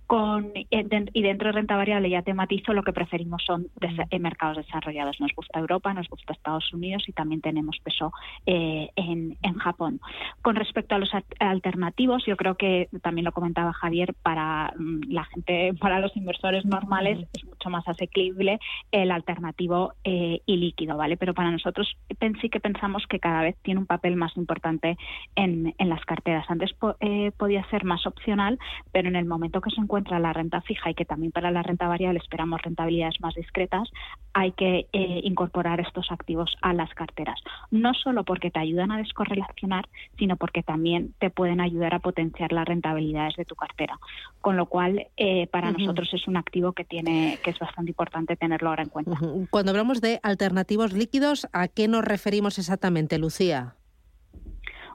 Con, 0.06 0.52
eh, 0.54 0.66
y 0.70 1.22
dentro 1.22 1.48
de 1.48 1.52
renta 1.52 1.76
variable 1.76 2.10
ya 2.10 2.20
tematizo, 2.20 2.74
lo 2.74 2.82
que 2.82 2.92
preferimos 2.92 3.42
son 3.46 3.68
en 3.80 4.22
mercados 4.22 4.58
desarrollados. 4.58 5.18
Nos 5.18 5.32
gusta 5.34 5.60
Europa, 5.60 5.94
nos 5.94 6.10
gusta 6.10 6.34
Estados 6.34 6.70
Unidos 6.74 7.04
y 7.08 7.12
también 7.12 7.40
tenemos 7.40 7.78
peso 7.82 8.12
eh, 8.44 8.90
en, 8.96 9.38
en 9.42 9.54
Japón. 9.54 9.98
Con 10.42 10.56
respecto 10.56 10.94
a 10.94 10.98
los 10.98 11.10
alternativos, 11.40 12.26
yo 12.26 12.36
creo 12.36 12.56
que 12.56 12.90
también 13.00 13.24
lo 13.24 13.32
comentaba 13.32 13.72
Javier, 13.72 14.12
para 14.22 14.74
mm, 14.78 15.10
la 15.10 15.24
gente 15.24 15.37
gente, 15.38 15.74
para 15.80 16.00
los 16.00 16.16
inversores 16.16 16.64
normales 16.64 17.26
es 17.32 17.44
mucho 17.44 17.70
más 17.70 17.86
asequible 17.86 18.58
el 18.92 19.10
alternativo 19.10 19.94
eh, 20.04 20.40
y 20.46 20.56
líquido, 20.56 20.96
¿vale? 20.96 21.16
Pero 21.16 21.34
para 21.34 21.50
nosotros 21.50 21.96
sí 22.40 22.48
que 22.50 22.60
pensamos 22.60 23.06
que 23.08 23.20
cada 23.20 23.42
vez 23.42 23.56
tiene 23.62 23.80
un 23.80 23.86
papel 23.86 24.16
más 24.16 24.36
importante 24.36 24.96
en, 25.34 25.74
en 25.78 25.88
las 25.88 26.04
carteras. 26.04 26.44
Antes 26.48 26.70
eh, 27.00 27.32
podía 27.36 27.68
ser 27.70 27.84
más 27.84 28.06
opcional, 28.06 28.58
pero 28.92 29.08
en 29.08 29.16
el 29.16 29.24
momento 29.24 29.60
que 29.60 29.70
se 29.70 29.80
encuentra 29.80 30.18
la 30.18 30.32
renta 30.32 30.60
fija 30.62 30.90
y 30.90 30.94
que 30.94 31.04
también 31.04 31.32
para 31.32 31.50
la 31.50 31.62
renta 31.62 31.88
variable 31.88 32.18
esperamos 32.18 32.60
rentabilidades 32.62 33.20
más 33.20 33.34
discretas, 33.34 33.88
hay 34.32 34.52
que 34.52 34.86
eh, 34.92 35.20
incorporar 35.24 35.80
estos 35.80 36.10
activos 36.10 36.54
a 36.62 36.72
las 36.72 36.92
carteras. 36.94 37.40
No 37.70 37.94
solo 37.94 38.24
porque 38.24 38.50
te 38.50 38.60
ayudan 38.60 38.92
a 38.92 38.98
descorrelacionar, 38.98 39.88
sino 40.18 40.36
porque 40.36 40.62
también 40.62 41.14
te 41.18 41.30
pueden 41.30 41.60
ayudar 41.60 41.94
a 41.94 41.98
potenciar 42.00 42.52
las 42.52 42.66
rentabilidades 42.66 43.36
de 43.36 43.44
tu 43.44 43.54
cartera. 43.54 43.98
Con 44.40 44.56
lo 44.56 44.66
cual, 44.66 45.06
eh, 45.16 45.27
para 45.50 45.70
nosotros 45.72 46.08
es 46.12 46.26
un 46.28 46.36
activo 46.36 46.72
que 46.72 46.84
tiene 46.84 47.38
que 47.42 47.50
es 47.50 47.58
bastante 47.58 47.90
importante 47.90 48.36
tenerlo 48.36 48.70
ahora 48.70 48.82
en 48.82 48.88
cuenta. 48.88 49.18
Cuando 49.50 49.70
hablamos 49.70 50.00
de 50.00 50.20
alternativos 50.22 50.92
líquidos, 50.92 51.48
¿a 51.52 51.68
qué 51.68 51.88
nos 51.88 52.04
referimos 52.04 52.58
exactamente, 52.58 53.18
Lucía? 53.18 53.74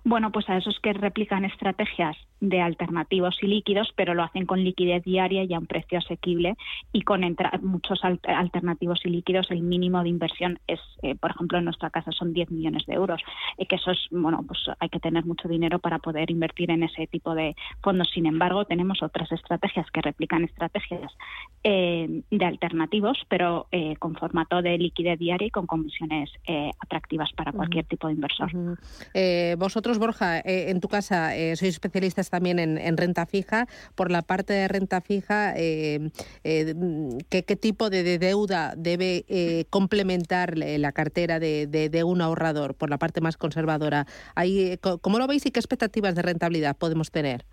Bueno, 0.04 0.32
pues 0.32 0.50
a 0.50 0.58
esos 0.58 0.80
que 0.82 0.94
replican 0.94 1.46
estrategias 1.46 2.18
de 2.44 2.62
alternativos 2.62 3.38
y 3.42 3.48
líquidos, 3.48 3.94
pero 3.96 4.14
lo 4.14 4.24
hacen 4.24 4.46
con 4.46 4.64
liquidez 4.64 5.04
diaria 5.04 5.44
y 5.44 5.54
a 5.54 5.60
un 5.60 5.66
precio 5.66 6.00
asequible 6.00 6.56
y 6.92 7.02
con 7.04 7.22
muchos 7.62 8.02
alternativos 8.04 9.00
y 9.06 9.10
líquidos 9.10 9.50
el 9.50 9.62
mínimo 9.62 10.04
de 10.04 10.10
inversión 10.10 10.60
es, 10.68 10.80
eh, 11.02 11.16
por 11.16 11.32
ejemplo, 11.32 11.58
en 11.58 11.66
nuestra 11.66 11.90
casa 11.90 12.12
son 12.12 12.34
10 12.34 12.52
millones 12.52 12.86
de 12.86 12.96
euros, 12.96 13.22
y 13.58 13.66
que 13.66 13.78
eso 13.78 13.92
es, 13.92 14.00
bueno, 14.12 14.44
pues 14.46 14.60
hay 14.80 14.90
que 14.90 15.00
tener 15.00 15.26
mucho 15.26 15.48
dinero 15.48 15.80
para 15.80 16.00
poder 16.00 16.30
invertir 16.30 16.70
en 16.70 16.84
ese 16.84 17.08
tipo 17.08 17.34
de 17.34 17.56
fondos. 17.82 18.10
Sin 18.14 18.26
embargo, 18.26 18.66
tenemos 18.66 19.02
otras 19.02 19.32
estrategias 19.32 19.90
que 19.92 20.02
replican 20.02 20.44
estrategias 20.44 21.12
eh, 21.64 22.24
de 22.30 22.46
alternativos, 22.46 23.18
pero 23.30 23.68
eh, 23.72 23.96
con 23.98 24.16
formato 24.16 24.62
de 24.62 24.78
liquidez 24.78 25.18
diaria 25.18 25.48
y 25.48 25.52
con 25.52 25.66
comisiones 25.66 26.30
atractivas 26.80 27.32
para 27.34 27.52
cualquier 27.52 27.86
tipo 27.86 28.08
de 28.08 28.14
inversor. 28.14 28.52
vosotros 29.58 29.98
Borja, 29.98 30.40
eh, 30.40 30.70
en 30.70 30.80
tu 30.80 30.88
casa 30.88 31.36
eh, 31.36 31.56
sois 31.56 31.74
especialistas 31.74 32.30
también 32.34 32.58
en, 32.58 32.98
renta 32.98 33.28
fija. 33.28 33.68
Por 33.94 34.10
la 34.10 34.24
parte 34.24 34.54
de 34.54 34.68
renta 34.68 35.02
fija, 35.02 35.54
eh, 35.56 36.10
¿qué, 37.30 37.56
tipo 37.56 37.92
de, 37.92 38.18
deuda 38.18 38.74
debe 38.76 39.68
complementar 39.70 40.58
la 40.58 40.92
cartera 40.94 41.40
de, 41.40 42.04
un 42.04 42.22
ahorrador 42.22 42.74
por 42.74 42.90
la 42.90 42.98
parte 42.98 43.22
más 43.22 43.38
conservadora? 43.38 44.08
¿Cómo 45.02 45.20
lo 45.20 45.28
veis 45.28 45.46
y 45.46 45.52
qué 45.52 45.60
expectativas 45.60 46.16
de 46.16 46.24
rentabilidad 46.24 46.76
podemos 46.76 47.12
tener? 47.12 47.46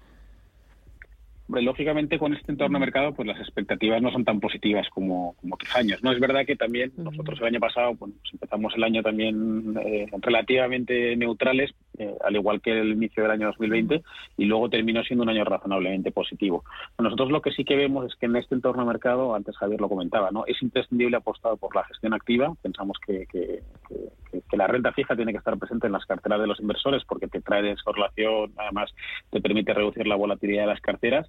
Lógicamente 1.58 2.18
con 2.18 2.34
este 2.34 2.52
entorno 2.52 2.78
de 2.78 2.84
mercado 2.84 3.12
pues 3.12 3.26
las 3.26 3.38
expectativas 3.40 4.00
no 4.00 4.10
son 4.10 4.24
tan 4.24 4.40
positivas 4.40 4.88
como, 4.90 5.34
como 5.40 5.54
otros 5.54 5.74
años. 5.76 6.02
No 6.02 6.12
es 6.12 6.20
verdad 6.20 6.46
que 6.46 6.56
también 6.56 6.92
nosotros 6.96 7.38
el 7.40 7.46
año 7.46 7.60
pasado 7.60 7.94
pues 7.94 8.12
empezamos 8.32 8.74
el 8.76 8.84
año 8.84 9.02
también 9.02 9.74
eh, 9.84 10.06
relativamente 10.20 11.16
neutrales, 11.16 11.70
eh, 11.98 12.14
al 12.24 12.36
igual 12.36 12.60
que 12.60 12.78
el 12.78 12.92
inicio 12.92 13.22
del 13.22 13.32
año 13.32 13.46
2020, 13.48 14.02
y 14.36 14.44
luego 14.44 14.68
terminó 14.68 15.02
siendo 15.02 15.24
un 15.24 15.30
año 15.30 15.44
razonablemente 15.44 16.12
positivo. 16.12 16.64
Nosotros 16.98 17.30
lo 17.30 17.42
que 17.42 17.52
sí 17.52 17.64
que 17.64 17.76
vemos 17.76 18.06
es 18.06 18.16
que 18.18 18.26
en 18.26 18.36
este 18.36 18.54
entorno 18.54 18.82
de 18.82 18.88
mercado, 18.88 19.34
antes 19.34 19.56
Javier 19.56 19.80
lo 19.80 19.88
comentaba, 19.88 20.30
no 20.30 20.44
es 20.46 20.60
imprescindible 20.62 21.16
apostar 21.16 21.56
por 21.56 21.74
la 21.74 21.84
gestión 21.84 22.14
activa. 22.14 22.52
Pensamos 22.62 22.98
que, 23.04 23.26
que, 23.26 23.60
que 24.50 24.56
la 24.56 24.66
renta 24.66 24.92
fija 24.92 25.16
tiene 25.16 25.32
que 25.32 25.38
estar 25.38 25.56
presente 25.58 25.86
en 25.86 25.92
las 25.92 26.06
carteras 26.06 26.40
de 26.40 26.46
los 26.46 26.60
inversores 26.60 27.04
porque 27.04 27.28
te 27.28 27.40
trae 27.40 27.62
descorrelación, 27.62 28.52
además 28.56 28.94
te 29.30 29.40
permite 29.40 29.74
reducir 29.74 30.06
la 30.06 30.16
volatilidad 30.16 30.62
de 30.62 30.68
las 30.68 30.80
carteras 30.80 31.28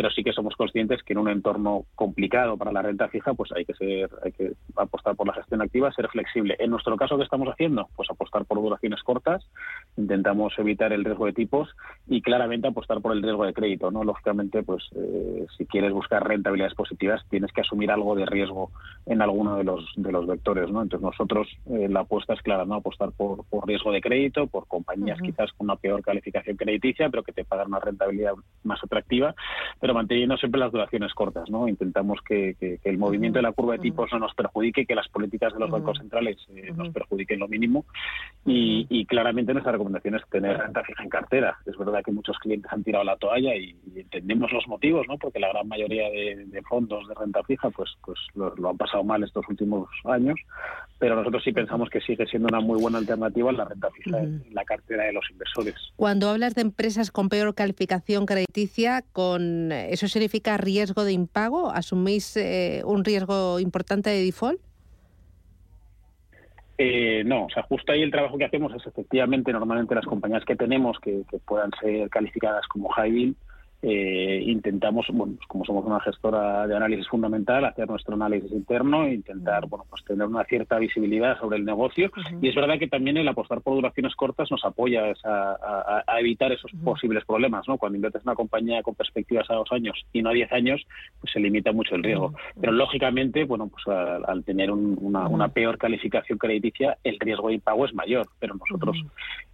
pero 0.00 0.10
sí 0.12 0.24
que 0.24 0.32
somos 0.32 0.56
conscientes 0.56 1.02
que 1.02 1.12
en 1.12 1.18
un 1.18 1.28
entorno 1.28 1.84
complicado 1.94 2.56
para 2.56 2.72
la 2.72 2.80
renta 2.80 3.08
fija, 3.08 3.34
pues 3.34 3.52
hay 3.52 3.66
que 3.66 3.74
ser, 3.74 4.08
hay 4.24 4.32
que 4.32 4.52
apostar 4.74 5.14
por 5.14 5.26
la 5.26 5.34
gestión 5.34 5.60
activa, 5.60 5.92
ser 5.92 6.08
flexible. 6.08 6.56
En 6.58 6.70
nuestro 6.70 6.96
caso, 6.96 7.18
¿qué 7.18 7.24
estamos 7.24 7.46
haciendo? 7.48 7.86
Pues 7.96 8.08
apostar 8.08 8.46
por 8.46 8.62
duraciones 8.62 9.02
cortas, 9.02 9.46
intentamos 9.98 10.54
evitar 10.58 10.94
el 10.94 11.04
riesgo 11.04 11.26
de 11.26 11.34
tipos 11.34 11.68
y 12.06 12.22
claramente 12.22 12.66
apostar 12.66 13.02
por 13.02 13.12
el 13.12 13.22
riesgo 13.22 13.44
de 13.44 13.52
crédito, 13.52 13.90
¿no? 13.90 14.02
Lógicamente, 14.02 14.62
pues 14.62 14.82
eh, 14.96 15.44
si 15.58 15.66
quieres 15.66 15.92
buscar 15.92 16.26
rentabilidades 16.26 16.74
positivas, 16.74 17.22
tienes 17.28 17.52
que 17.52 17.60
asumir 17.60 17.90
algo 17.90 18.14
de 18.14 18.24
riesgo 18.24 18.70
en 19.04 19.20
alguno 19.20 19.58
de 19.58 19.64
los 19.64 19.84
de 19.96 20.12
los 20.12 20.26
vectores, 20.26 20.70
¿no? 20.70 20.80
Entonces 20.80 21.04
nosotros 21.04 21.46
eh, 21.66 21.88
la 21.90 22.00
apuesta 22.00 22.32
es 22.32 22.40
clara, 22.40 22.64
¿no? 22.64 22.76
Apostar 22.76 23.12
por, 23.12 23.44
por 23.50 23.68
riesgo 23.68 23.92
de 23.92 24.00
crédito, 24.00 24.46
por 24.46 24.66
compañías 24.66 25.20
quizás 25.20 25.52
con 25.52 25.66
una 25.66 25.76
peor 25.76 26.00
calificación 26.00 26.56
crediticia, 26.56 27.10
pero 27.10 27.22
que 27.22 27.32
te 27.32 27.44
pagan 27.44 27.68
una 27.68 27.80
rentabilidad 27.80 28.32
más 28.64 28.82
atractiva 28.82 29.34
pero 29.80 29.89
manteniendo 29.94 30.36
siempre 30.36 30.60
las 30.60 30.72
duraciones 30.72 31.12
cortas. 31.14 31.48
¿no? 31.50 31.68
Intentamos 31.68 32.20
que, 32.26 32.56
el 32.82 32.98
movimiento 32.98 33.38
de 33.38 33.42
la 33.42 33.52
curva 33.52 33.74
de 33.74 33.80
tipos 33.80 34.10
no 34.12 34.18
nos 34.18 34.34
perjudique, 34.34 34.86
que 34.86 34.94
las 34.94 35.08
políticas 35.08 35.52
de 35.52 35.60
los 35.60 35.70
bancos 35.70 35.98
centrales 35.98 36.36
eh, 36.54 36.72
nos 36.74 36.90
perjudiquen 36.90 37.40
lo 37.40 37.48
mínimo 37.48 37.84
y, 38.44 39.06
claramente 39.06 39.52
nuestra 39.52 39.72
recomendación 39.72 40.14
es 40.14 40.22
tener 40.30 40.56
renta 40.56 40.84
fija 40.84 41.02
en 41.02 41.08
cartera. 41.08 41.58
Es 41.66 41.76
verdad 41.76 42.02
que 42.04 42.12
muchos 42.12 42.38
clientes 42.38 42.70
han 42.72 42.84
tirado 42.84 43.04
la 43.04 43.16
toalla 43.16 43.54
y, 43.56 43.76
entendemos 43.94 44.52
los 44.52 44.66
motivos, 44.68 45.06
¿no? 45.08 45.18
porque 45.18 45.40
la 45.40 45.48
gran 45.48 45.66
mayoría 45.68 46.08
de, 46.10 46.62
fondos 46.68 47.08
de 47.08 47.14
renta 47.14 47.42
fija 47.42 47.70
pues, 47.70 47.90
pues 48.04 48.18
lo, 48.34 48.68
han 48.68 48.76
pasado 48.76 49.02
mal 49.02 49.24
estos 49.24 49.44
últimos 49.48 49.88
años, 50.04 50.38
pero 50.98 51.16
nosotros 51.16 51.42
sí 51.42 51.52
pensamos 51.52 51.88
que 51.90 52.00
sigue 52.00 52.26
siendo 52.26 52.48
una 52.48 52.60
muy 52.60 52.80
buena 52.80 52.98
alternativa 52.98 53.50
la 53.52 53.64
renta 53.64 53.90
fija 53.90 54.18
en 54.20 54.44
la 54.52 54.64
cartera 54.64 55.04
de 55.04 55.12
los 55.12 55.24
inversores. 55.30 55.74
Cuando 55.96 56.28
hablas 56.28 56.54
de 56.54 56.62
empresas 56.62 57.10
con 57.10 57.28
peor 57.28 57.54
calificación 57.54 58.26
crediticia, 58.26 59.02
con 59.12 59.69
¿Eso 59.72 60.08
significa 60.08 60.56
riesgo 60.56 61.04
de 61.04 61.12
impago? 61.12 61.70
¿Asumís 61.70 62.36
eh, 62.36 62.82
un 62.84 63.04
riesgo 63.04 63.60
importante 63.60 64.10
de 64.10 64.24
default? 64.24 64.60
Eh, 66.78 67.22
no, 67.24 67.44
o 67.44 67.50
sea, 67.50 67.62
justo 67.64 67.92
ahí 67.92 68.00
el 68.00 68.10
trabajo 68.10 68.38
que 68.38 68.46
hacemos 68.46 68.74
es 68.74 68.86
efectivamente 68.86 69.52
normalmente 69.52 69.94
las 69.94 70.06
compañías 70.06 70.44
que 70.46 70.56
tenemos 70.56 70.98
que, 71.00 71.24
puedan 71.44 71.70
ser 71.78 72.08
calificadas 72.08 72.66
como 72.68 72.88
high 72.88 73.12
yield 73.12 73.36
eh, 73.82 74.42
intentamos, 74.46 75.06
bueno, 75.10 75.34
pues 75.36 75.48
como 75.48 75.64
somos 75.64 75.86
una 75.86 76.00
gestora 76.00 76.66
de 76.66 76.76
análisis 76.76 77.08
fundamental, 77.08 77.64
hacer 77.64 77.88
nuestro 77.88 78.14
análisis 78.14 78.52
interno 78.52 79.04
e 79.04 79.14
intentar, 79.14 79.66
bueno, 79.68 79.86
pues 79.88 80.04
tener 80.04 80.26
una 80.26 80.44
cierta 80.44 80.78
visibilidad 80.78 81.38
sobre 81.38 81.56
el 81.58 81.64
negocio. 81.64 82.10
Y 82.42 82.48
es 82.48 82.54
verdad 82.54 82.78
que 82.78 82.88
también 82.88 83.16
el 83.16 83.28
apostar 83.28 83.62
por 83.62 83.74
duraciones 83.74 84.14
cortas 84.14 84.50
nos 84.50 84.64
apoya 84.64 85.14
a, 85.24 86.18
evitar 86.18 86.52
esos 86.52 86.70
posibles 86.84 87.24
problemas, 87.24 87.66
¿no? 87.68 87.78
Cuando 87.78 87.96
inviertes 87.96 88.22
en 88.22 88.28
una 88.28 88.36
compañía 88.36 88.82
con 88.82 88.94
perspectivas 88.94 89.50
a 89.50 89.54
dos 89.54 89.72
años 89.72 89.96
y 90.12 90.20
no 90.20 90.28
a 90.28 90.34
diez 90.34 90.52
años, 90.52 90.86
pues 91.20 91.32
se 91.32 91.40
limita 91.40 91.72
mucho 91.72 91.94
el 91.94 92.02
riesgo. 92.02 92.34
Pero 92.60 92.72
lógicamente, 92.72 93.44
bueno, 93.44 93.68
pues 93.68 93.86
al, 93.88 94.44
tener 94.44 94.70
una, 94.70 95.48
peor 95.48 95.78
calificación 95.78 96.38
crediticia, 96.38 96.98
el 97.02 97.18
riesgo 97.18 97.48
de 97.48 97.54
impago 97.54 97.86
es 97.86 97.94
mayor. 97.94 98.28
Pero 98.38 98.54
nosotros 98.54 98.96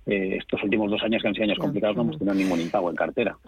eh, 0.06 0.36
estos 0.38 0.62
últimos 0.62 0.88
dos 0.88 1.02
años 1.02 1.20
que 1.20 1.28
han 1.28 1.34
sido 1.34 1.44
años 1.44 1.58
complicados 1.58 1.96
no 1.96 2.02
hemos 2.02 2.18
tenido 2.18 2.34
ningún 2.34 2.60
impago 2.60 2.90
en 2.90 2.96
cartera. 2.96 3.38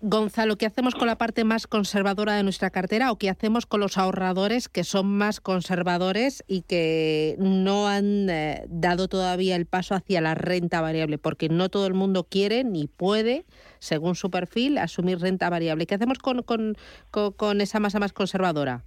Gonzalo, 0.00 0.56
¿qué 0.56 0.64
hacemos 0.64 0.94
con 0.94 1.06
la 1.08 1.18
parte 1.18 1.44
más 1.44 1.66
conservadora 1.66 2.34
de 2.34 2.42
nuestra 2.42 2.70
cartera 2.70 3.12
o 3.12 3.18
qué 3.18 3.28
hacemos 3.28 3.66
con 3.66 3.80
los 3.80 3.98
ahorradores 3.98 4.70
que 4.70 4.82
son 4.82 5.06
más 5.06 5.42
conservadores 5.42 6.42
y 6.46 6.62
que 6.62 7.36
no 7.38 7.86
han 7.86 8.30
eh, 8.30 8.64
dado 8.68 9.08
todavía 9.08 9.56
el 9.56 9.66
paso 9.66 9.94
hacia 9.94 10.22
la 10.22 10.34
renta 10.34 10.80
variable? 10.80 11.18
Porque 11.18 11.50
no 11.50 11.68
todo 11.68 11.86
el 11.86 11.92
mundo 11.92 12.24
quiere 12.24 12.64
ni 12.64 12.86
puede, 12.86 13.44
según 13.78 14.14
su 14.14 14.30
perfil, 14.30 14.78
asumir 14.78 15.18
renta 15.18 15.50
variable. 15.50 15.86
¿Qué 15.86 15.96
hacemos 15.96 16.18
con, 16.18 16.44
con 17.10 17.60
esa 17.60 17.78
masa 17.78 17.98
más 17.98 18.14
conservadora? 18.14 18.84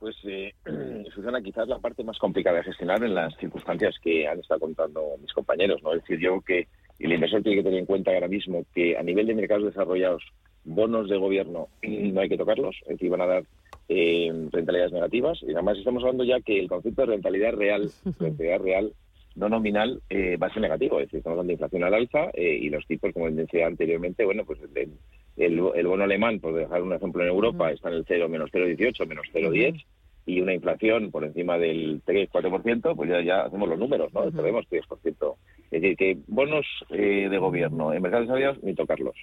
Pues, 0.00 0.16
eh, 0.24 0.54
Susana, 1.14 1.42
quizás 1.42 1.68
la 1.68 1.78
parte 1.78 2.02
más 2.02 2.18
complicada 2.18 2.56
de 2.56 2.64
gestionar 2.64 3.04
en 3.04 3.14
las 3.14 3.36
circunstancias 3.36 3.94
que 4.02 4.26
han 4.26 4.40
estado 4.40 4.60
contando 4.60 5.16
mis 5.20 5.32
compañeros, 5.32 5.82
¿no? 5.82 5.92
Es 5.92 6.00
decir, 6.00 6.18
yo 6.18 6.40
que 6.40 6.66
el 6.98 7.12
inversor 7.12 7.42
tiene 7.42 7.58
que 7.58 7.64
tener 7.64 7.78
en 7.80 7.86
cuenta 7.86 8.10
ahora 8.10 8.26
mismo 8.26 8.64
que 8.74 8.96
a 8.96 9.02
nivel 9.02 9.26
de 9.26 9.34
mercados 9.34 9.66
desarrollados, 9.66 10.24
bonos 10.64 11.08
de 11.08 11.18
gobierno 11.18 11.68
no 11.82 12.20
hay 12.20 12.28
que 12.30 12.38
tocarlos, 12.38 12.76
es 12.82 12.88
decir, 12.88 13.10
van 13.10 13.20
a 13.20 13.26
dar 13.26 13.44
eh, 13.88 14.32
rentabilidades 14.50 14.92
negativas. 14.92 15.38
Y 15.42 15.52
además 15.52 15.76
estamos 15.76 16.02
hablando 16.02 16.24
ya 16.24 16.40
que 16.40 16.58
el 16.58 16.68
concepto 16.68 17.02
de 17.02 17.08
rentabilidad 17.08 17.52
real, 17.52 17.90
rentabilidad 18.18 18.60
real, 18.60 18.94
no 19.36 19.48
nominal, 19.50 20.00
eh, 20.08 20.38
va 20.38 20.46
a 20.46 20.52
ser 20.52 20.62
negativo. 20.62 20.98
Es 20.98 21.06
decir, 21.06 21.18
estamos 21.18 21.34
hablando 21.34 21.50
de 21.50 21.54
inflación 21.54 21.84
al 21.84 21.94
alza 21.94 22.30
eh, 22.32 22.58
y 22.62 22.70
los 22.70 22.86
tipos, 22.86 23.12
como 23.12 23.30
decía 23.30 23.66
anteriormente, 23.66 24.24
bueno, 24.24 24.44
pues 24.46 24.60
el, 25.40 25.60
el, 25.74 25.86
bono 25.86 26.04
alemán, 26.04 26.40
por 26.40 26.54
dejar 26.54 26.82
un 26.82 26.92
ejemplo 26.92 27.22
en 27.22 27.28
Europa, 27.28 27.70
está 27.70 27.88
en 27.88 27.96
el 27.96 28.04
0, 28.06 28.28
menos 28.28 28.50
0,18, 28.52 29.06
menos 29.06 29.26
0,10 29.32 29.84
y 30.26 30.40
una 30.40 30.54
inflación 30.54 31.10
por 31.10 31.24
encima 31.24 31.58
del 31.58 32.02
3-4%, 32.04 32.94
pues 32.94 33.10
ya, 33.10 33.20
ya 33.22 33.42
hacemos 33.42 33.68
los 33.68 33.78
números, 33.78 34.12
¿no? 34.12 34.30
Sabemos 34.30 34.66
3%. 34.70 35.34
Es 35.70 35.82
decir, 35.82 35.96
que 35.96 36.18
bonos 36.26 36.66
eh, 36.90 37.28
de 37.30 37.38
gobierno 37.38 37.92
en 37.92 38.02
mercados 38.02 38.26
desarrollados 38.26 38.62
ni 38.62 38.74
tocarlos. 38.74 39.16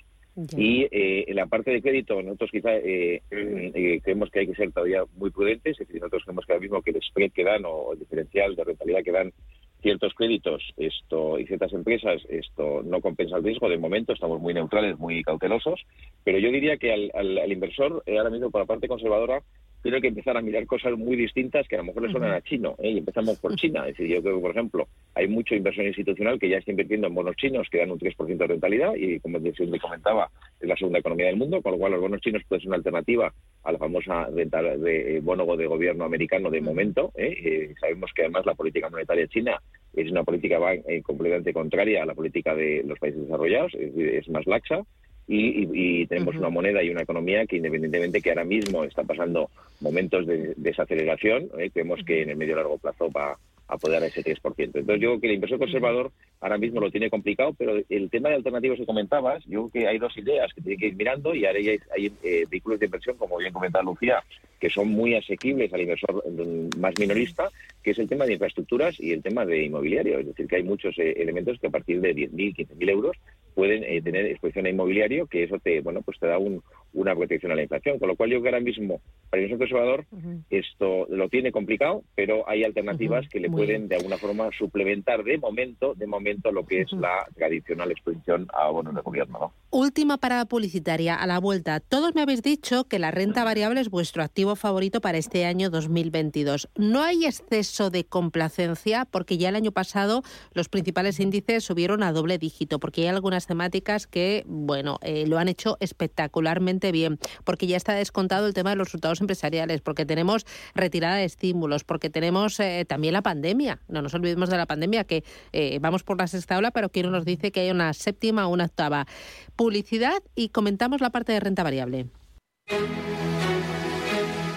Y 0.56 0.84
eh, 0.92 1.26
en 1.28 1.36
la 1.36 1.48
parte 1.48 1.72
de 1.72 1.82
crédito, 1.82 2.22
nosotros 2.22 2.52
quizá 2.52 2.76
eh, 2.76 3.22
creemos 3.30 4.30
que 4.30 4.40
hay 4.42 4.48
que 4.48 4.56
ser 4.56 4.72
todavía 4.72 5.04
muy 5.16 5.32
prudentes, 5.32 5.80
es 5.80 5.88
decir, 5.88 6.00
nosotros 6.00 6.24
creemos 6.26 6.46
que 6.46 6.54
ahora 6.54 6.62
mismo 6.62 6.82
que 6.82 6.92
el 6.92 7.02
spread 7.02 7.32
que 7.32 7.44
dan 7.44 7.64
o 7.66 7.94
el 7.94 8.00
diferencial 8.00 8.56
de 8.56 8.64
rentabilidad 8.64 9.04
que 9.04 9.12
dan 9.12 9.34
ciertos 9.82 10.14
créditos 10.14 10.64
esto 10.78 11.40
y 11.40 11.46
ciertas 11.46 11.74
empresas 11.74 12.22
esto 12.30 12.82
no 12.84 13.02
compensa 13.02 13.38
el 13.38 13.44
riesgo. 13.44 13.70
De 13.70 13.78
momento 13.78 14.14
estamos 14.14 14.42
muy 14.42 14.54
neutrales, 14.54 14.98
muy 14.98 15.24
cautelosos, 15.24 15.86
pero 16.24 16.40
yo 16.40 16.52
diría 16.52 16.78
que 16.78 16.94
al, 16.94 17.12
al, 17.14 17.52
inversor, 17.52 18.04
eh, 18.06 18.18
ahora 18.18 18.30
mismo 18.30 18.50
por 18.50 18.62
la 18.62 18.66
parte 18.66 18.88
conservadora, 18.88 19.42
tiene 19.84 20.02
que 20.02 20.08
empezar 20.08 20.36
a 20.36 20.42
mirar 20.42 20.66
cosas 20.66 20.98
muy 20.98 21.16
distintas 21.16 21.68
que 21.68 21.76
a 21.76 21.80
lo 21.80 21.86
mejor 21.86 22.04
le 22.04 22.12
suenan 22.12 22.34
a 22.34 22.42
chino. 22.42 22.76
¿eh? 22.80 22.92
Y 22.92 22.98
empezamos 22.98 23.38
por 23.38 23.56
China. 23.56 23.82
Es 23.88 23.98
decir, 23.98 24.08
yo 24.08 24.22
creo 24.22 24.36
que, 24.36 24.42
por 24.42 24.52
ejemplo, 24.52 24.88
hay 25.16 25.28
mucha 25.28 25.56
inversión 25.56 25.88
institucional 25.88 26.40
que 26.40 26.50
ya 26.50 26.58
está 26.58 26.72
invirtiendo 26.72 27.08
en 27.08 27.16
bonos 27.16 27.36
chinos 27.36 27.68
que 27.70 27.78
dan 27.78 27.92
un 27.92 28.00
3% 28.00 28.38
de 28.38 28.48
rentabilidad 28.48 28.96
y, 28.96 29.20
como 29.20 29.40
te 29.40 29.54
comentaba, 29.80 30.30
es 30.60 30.68
la 30.68 30.76
segunda 30.76 31.00
economía 31.00 31.28
del 31.28 31.38
mundo, 31.38 31.62
con 31.62 31.74
lo 31.74 31.78
cual 31.78 31.94
los 31.94 32.02
bonos 32.02 32.22
chinos 32.22 32.44
pueden 32.48 32.62
ser 32.62 32.70
una 32.70 32.78
alternativa 32.78 33.34
a 33.64 33.72
la 33.72 33.78
famosa 33.78 34.28
renta 34.28 34.62
de 34.62 35.20
bono 35.22 35.56
de 35.56 35.68
gobierno 35.68 36.06
americano 36.06 36.50
de 36.50 36.62
momento. 36.62 37.12
¿eh? 37.16 37.36
Eh, 37.44 37.74
sabemos 37.80 38.12
que 38.16 38.24
además 38.24 38.46
la 38.46 38.56
política 38.56 38.90
monetaria 38.90 39.28
china 39.28 39.62
es 39.94 40.12
una 40.12 40.24
política 40.24 40.60
completamente 41.04 41.54
contraria 41.54 42.04
a 42.04 42.06
la 42.06 42.14
política 42.14 42.56
de 42.56 42.84
los 42.86 43.00
países 43.00 43.22
desarrollados, 43.22 43.74
es 43.74 44.30
más 44.30 44.46
laxa 44.46 44.84
y, 45.28 46.06
tenemos 46.08 46.36
una 46.36 46.50
moneda 46.50 46.82
y 46.82 46.90
una 46.90 47.02
economía 47.02 47.46
que 47.46 47.58
independientemente 47.58 48.22
que 48.22 48.30
ahora 48.30 48.46
mismo 48.46 48.84
está 48.84 49.04
pasando 49.04 49.50
momentos 49.82 50.26
de 50.26 50.54
desaceleración, 50.56 51.50
¿eh? 51.60 51.70
creemos 51.72 52.02
que 52.06 52.22
en 52.22 52.30
el 52.30 52.38
medio 52.38 52.54
y 52.54 52.56
largo 52.56 52.78
plazo 52.78 53.12
va 53.12 53.38
a 53.68 53.78
poder 53.78 54.04
ese 54.04 54.24
3%. 54.24 54.42
Entonces 54.58 55.02
yo 55.02 55.10
creo 55.10 55.20
que 55.20 55.28
el 55.28 55.34
inversor 55.34 55.60
conservador 55.60 56.12
ahora 56.40 56.58
mismo 56.58 56.80
lo 56.80 56.92
tiene 56.92 57.10
complicado, 57.10 57.54
pero 57.58 57.76
el 57.90 58.10
tema 58.10 58.30
de 58.30 58.36
alternativos 58.36 58.78
que 58.78 58.86
comentabas, 58.86 59.44
yo 59.46 59.70
creo 59.70 59.84
que 59.84 59.88
hay 59.90 59.98
dos 59.98 60.16
ideas 60.18 60.54
que 60.54 60.62
tiene 60.62 60.78
que 60.78 60.88
ir 60.88 60.96
mirando 60.96 61.36
y 61.36 61.46
ahora 61.46 61.60
hay, 61.60 61.80
hay 61.96 62.12
eh, 62.24 62.46
vehículos 62.50 62.80
de 62.80 62.86
inversión, 62.86 63.18
como 63.18 63.38
bien 63.38 63.54
comentaba 63.54 63.84
Lucía, 63.84 64.24
que 64.60 64.70
son 64.70 64.90
muy 64.90 65.16
asequibles 65.16 65.72
al 65.74 65.82
inversor 65.82 66.24
mm, 66.30 66.80
más 66.80 66.94
minorista, 66.98 67.50
que 67.84 67.92
es 67.92 68.00
el 68.00 68.08
tema 68.08 68.26
de 68.26 68.34
infraestructuras 68.34 69.00
y 69.00 69.12
el 69.12 69.22
tema 69.22 69.46
de 69.46 69.64
inmobiliario. 69.64 70.20
Es 70.20 70.28
decir, 70.28 70.48
que 70.48 70.58
hay 70.58 70.64
muchos 70.64 70.98
eh, 70.98 71.16
elementos 71.18 71.60
que 71.60 71.68
a 71.68 71.72
partir 71.72 72.02
de 72.02 72.16
10.000, 72.16 72.56
15.000 72.56 72.90
euros 72.90 73.18
pueden 73.54 73.84
eh, 73.84 74.02
tener 74.02 74.26
exposición 74.26 74.66
a 74.66 74.70
inmobiliario, 74.70 75.28
que 75.28 75.44
eso 75.44 75.58
te, 75.60 75.82
bueno, 75.82 76.02
pues 76.02 76.20
te 76.20 76.28
da 76.28 76.38
un, 76.38 76.62
una 76.94 77.16
protección 77.16 77.52
a 77.52 77.56
la 77.56 77.64
inflación. 77.64 78.00
Con 78.00 78.08
lo 78.08 78.16
cual 78.16 78.32
yo 78.32 78.42
que 78.42 78.50
ahora 78.50 78.60
mismo, 78.60 79.02
para 79.30 79.44
el 79.44 79.58
conservador, 79.58 80.06
esto 80.50 81.06
lo 81.10 81.30
tiene 81.30 81.52
complicado, 81.52 82.04
pero 82.16 82.48
hay 82.50 82.64
alternativas 82.64 83.28
que 83.30 83.40
le 83.40 83.50
pueden 83.50 83.88
de 83.88 83.96
alguna 83.96 84.18
forma 84.18 84.50
suplementar 84.58 85.24
de 85.24 85.38
momento, 85.38 85.94
de 85.96 86.08
momento 86.08 86.52
lo 86.52 86.66
que 86.66 86.82
es 86.82 86.92
la 86.94 87.26
tradicional 87.36 87.92
exposición 87.92 88.48
a 88.54 88.70
bonos 88.70 88.96
de 88.96 89.02
gobierno. 89.02 89.54
Última 89.70 90.18
parada 90.18 90.46
publicitaria 90.46 91.16
a 91.16 91.28
la 91.28 91.40
vuelta. 91.40 91.80
Todos 91.80 92.16
me 92.16 92.22
habéis 92.22 92.42
dicho 92.42 92.86
que 92.86 93.00
la 93.00 93.12
renta 93.12 93.44
variable 93.44 93.82
es 93.82 93.90
vuestro 93.90 94.24
activo 94.24 94.56
favorito 94.56 95.02
para 95.02 95.18
este 95.18 95.46
año 95.46 95.70
2022. 95.70 96.70
No 96.76 97.04
hay 97.04 97.26
exceso 97.26 97.90
de 97.90 98.06
complacencia 98.06 99.06
porque 99.06 99.38
ya 99.38 99.50
el 99.50 99.56
año 99.56 99.72
pasado 99.72 100.24
los 100.54 100.70
principales 100.70 101.20
índices 101.20 101.64
subieron 101.64 102.04
a 102.04 102.12
doble 102.12 102.38
dígito, 102.38 102.80
porque 102.80 103.02
hay 103.02 103.08
algunas 103.08 103.48
temáticas 103.48 104.08
que, 104.08 104.44
bueno, 104.48 104.98
eh, 105.02 105.26
lo 105.28 105.38
han 105.38 105.48
hecho 105.48 105.78
espectacularmente 105.80 106.77
bien, 106.80 107.20
porque 107.44 107.68
ya 107.68 107.78
está 107.78 107.94
descontado 107.94 108.48
el 108.48 108.54
tema 108.54 108.72
de 108.72 108.76
los 108.76 108.88
resultados 108.88 109.22
empresariales, 109.22 109.82
porque 109.82 110.06
tenemos 110.06 110.46
retirada 110.76 111.16
de 111.16 111.26
estímulos, 111.26 111.84
porque 111.84 112.10
tenemos 112.10 112.60
eh, 112.60 112.86
también 112.88 113.14
la 113.14 113.22
pandemia. 113.22 113.80
No 113.88 114.02
nos 114.02 114.14
olvidemos 114.14 114.50
de 114.50 114.58
la 114.58 114.66
pandemia, 114.66 115.04
que 115.04 115.24
eh, 115.54 115.80
vamos 115.82 116.04
por 116.04 116.18
la 116.18 116.28
sexta 116.28 116.58
ola, 116.58 116.72
pero 116.72 116.90
quién 116.90 117.12
nos 117.12 117.26
dice 117.26 117.52
que 117.52 117.62
hay 117.62 117.72
una 117.72 117.94
séptima 117.94 118.48
o 118.48 118.52
una 118.52 118.66
octava 118.66 119.08
publicidad 119.56 120.22
y 120.36 120.50
comentamos 120.50 121.02
la 121.02 121.10
parte 121.10 121.34
de 121.34 121.40
renta 121.40 121.64
variable. 121.64 122.08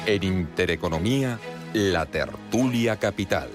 En 0.07 0.23
Intereconomía, 0.23 1.39
la 1.73 2.07
tertulia 2.07 2.97
capital. 2.97 3.49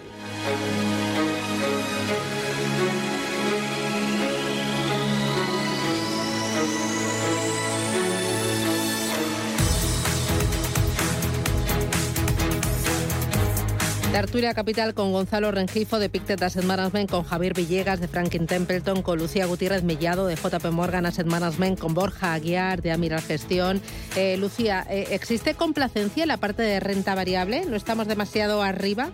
Tertulia 14.15 14.53
Capital 14.53 14.93
con 14.93 15.11
Gonzalo 15.11 15.51
Rengifo 15.51 15.99
de 15.99 16.07
Pictet 16.07 16.41
Asset 16.41 16.63
Management, 16.63 17.11
con 17.11 17.25
Javier 17.25 17.53
Villegas 17.53 17.99
de 17.99 18.07
Franklin 18.07 18.47
Templeton, 18.47 19.01
con 19.01 19.19
Lucía 19.19 19.45
Gutiérrez 19.45 19.83
Mellado 19.83 20.25
de 20.25 20.37
JP 20.37 20.71
Morgan 20.71 21.05
Asset 21.05 21.27
Management, 21.27 21.77
con 21.77 21.93
Borja 21.93 22.33
Aguiar 22.33 22.81
de 22.81 22.93
Amiral 22.93 23.19
Gestión. 23.19 23.81
Eh, 24.15 24.37
Lucía, 24.37 24.87
eh, 24.89 25.07
¿existe 25.11 25.55
complacencia 25.55 26.23
en 26.23 26.29
la 26.29 26.37
parte 26.37 26.63
de 26.63 26.79
renta 26.79 27.13
variable? 27.13 27.65
¿No 27.65 27.75
estamos 27.75 28.07
demasiado 28.07 28.61
arriba? 28.61 29.11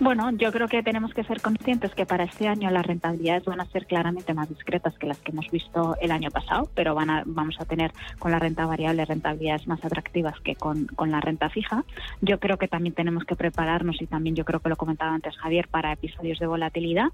Bueno, 0.00 0.30
yo 0.30 0.52
creo 0.52 0.68
que 0.68 0.84
tenemos 0.84 1.12
que 1.12 1.24
ser 1.24 1.40
conscientes 1.40 1.92
que 1.92 2.06
para 2.06 2.22
este 2.22 2.46
año 2.46 2.70
las 2.70 2.86
rentabilidades 2.86 3.44
van 3.46 3.60
a 3.60 3.66
ser 3.66 3.84
claramente 3.86 4.32
más 4.32 4.48
discretas 4.48 4.96
que 4.96 5.08
las 5.08 5.18
que 5.18 5.32
hemos 5.32 5.50
visto 5.50 5.96
el 6.00 6.12
año 6.12 6.30
pasado, 6.30 6.70
pero 6.76 6.94
van 6.94 7.10
a, 7.10 7.24
vamos 7.26 7.56
a 7.58 7.64
tener 7.64 7.92
con 8.20 8.30
la 8.30 8.38
renta 8.38 8.64
variable 8.64 9.04
rentabilidades 9.04 9.66
más 9.66 9.84
atractivas 9.84 10.38
que 10.40 10.54
con, 10.54 10.86
con 10.86 11.10
la 11.10 11.20
renta 11.20 11.50
fija. 11.50 11.84
Yo 12.20 12.38
creo 12.38 12.58
que 12.58 12.68
también 12.68 12.94
tenemos 12.94 13.24
que 13.24 13.34
prepararnos 13.34 14.00
y 14.00 14.06
también 14.06 14.36
yo 14.36 14.44
creo 14.44 14.60
que 14.60 14.68
lo 14.68 14.76
comentaba 14.76 15.12
antes 15.12 15.36
Javier 15.36 15.66
para 15.66 15.92
episodios 15.92 16.38
de 16.38 16.46
volatilidad 16.46 17.08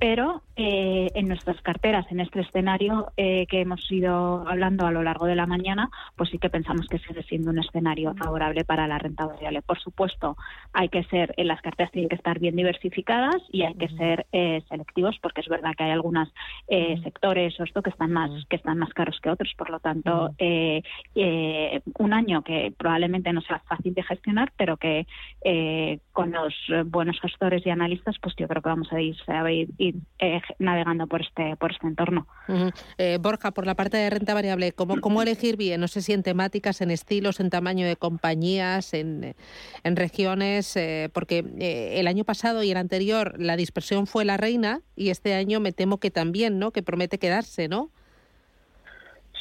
pero 0.00 0.42
eh, 0.56 1.10
en 1.14 1.28
nuestras 1.28 1.60
carteras, 1.60 2.06
en 2.10 2.20
este 2.20 2.40
escenario 2.40 3.12
eh, 3.18 3.46
que 3.46 3.60
hemos 3.60 3.80
ido 3.92 4.48
hablando 4.48 4.86
a 4.86 4.90
lo 4.90 5.02
largo 5.02 5.26
de 5.26 5.34
la 5.34 5.46
mañana, 5.46 5.90
pues 6.16 6.30
sí 6.30 6.38
que 6.38 6.48
pensamos 6.48 6.86
que 6.88 6.98
sigue 6.98 7.22
siendo 7.24 7.50
un 7.50 7.58
escenario 7.58 8.14
favorable 8.14 8.64
para 8.64 8.88
la 8.88 8.98
renta 8.98 9.26
variable. 9.26 9.60
Por 9.60 9.78
supuesto, 9.78 10.38
hay 10.72 10.88
que 10.88 11.04
ser, 11.04 11.34
en 11.36 11.48
las 11.48 11.60
carteras 11.60 11.92
que 12.10 12.16
estar 12.16 12.38
bien 12.38 12.56
diversificadas 12.56 13.42
y 13.50 13.62
hay 13.62 13.74
que 13.74 13.88
ser 13.88 14.26
eh, 14.32 14.62
selectivos, 14.68 15.18
porque 15.22 15.40
es 15.40 15.48
verdad 15.48 15.72
que 15.76 15.84
hay 15.84 15.92
algunos 15.92 16.28
sectores 17.02 17.58
o 17.58 17.64
esto 17.64 17.82
que 17.82 17.90
están 17.90 18.12
más 18.12 18.30
que 18.48 18.56
están 18.56 18.78
más 18.78 18.92
caros 18.92 19.18
que 19.22 19.30
otros. 19.30 19.52
Por 19.56 19.70
lo 19.70 19.80
tanto, 19.80 20.30
un 21.98 22.12
año 22.12 22.42
que 22.42 22.72
probablemente 22.76 23.32
no 23.32 23.40
sea 23.40 23.60
fácil 23.68 23.94
de 23.94 24.02
gestionar, 24.02 24.52
pero 24.56 24.76
que 24.76 25.06
con 26.12 26.32
los 26.32 26.54
buenos 26.86 27.18
gestores 27.20 27.64
y 27.64 27.70
analistas, 27.70 28.16
pues 28.20 28.34
yo 28.36 28.46
creo 28.48 28.62
que 28.62 28.68
vamos 28.68 28.92
a 28.92 29.00
ir, 29.00 29.16
a 29.26 29.50
ir 29.50 29.96
eh, 30.18 30.40
navegando 30.58 31.06
por 31.06 31.22
este 31.22 31.56
por 31.56 31.72
este 31.72 31.86
entorno. 31.86 32.26
Eh, 32.98 33.18
Borja, 33.20 33.52
por 33.52 33.66
la 33.66 33.74
parte 33.74 33.96
de 33.96 34.10
renta 34.10 34.34
variable, 34.34 34.72
¿cómo, 34.72 35.00
¿cómo 35.00 35.22
elegir 35.22 35.56
bien? 35.56 35.80
No 35.80 35.88
sé 35.88 36.02
si 36.02 36.12
en 36.12 36.22
temáticas, 36.22 36.80
en 36.80 36.90
estilos, 36.90 37.40
en 37.40 37.50
tamaño 37.50 37.86
de 37.86 37.96
compañías, 37.96 38.94
en, 38.94 39.34
en 39.84 39.96
regiones, 39.96 40.76
eh, 40.76 41.10
porque 41.12 41.44
el 42.00 42.08
año 42.08 42.24
pasado 42.24 42.62
y 42.62 42.70
el 42.70 42.76
anterior 42.76 43.34
la 43.38 43.56
dispersión 43.56 44.06
fue 44.06 44.24
la 44.24 44.36
reina 44.36 44.82
y 44.96 45.10
este 45.10 45.34
año 45.34 45.60
me 45.60 45.72
temo 45.72 45.98
que 45.98 46.10
también, 46.10 46.58
¿no? 46.58 46.72
Que 46.72 46.82
promete 46.82 47.18
quedarse, 47.18 47.68
¿no? 47.68 47.90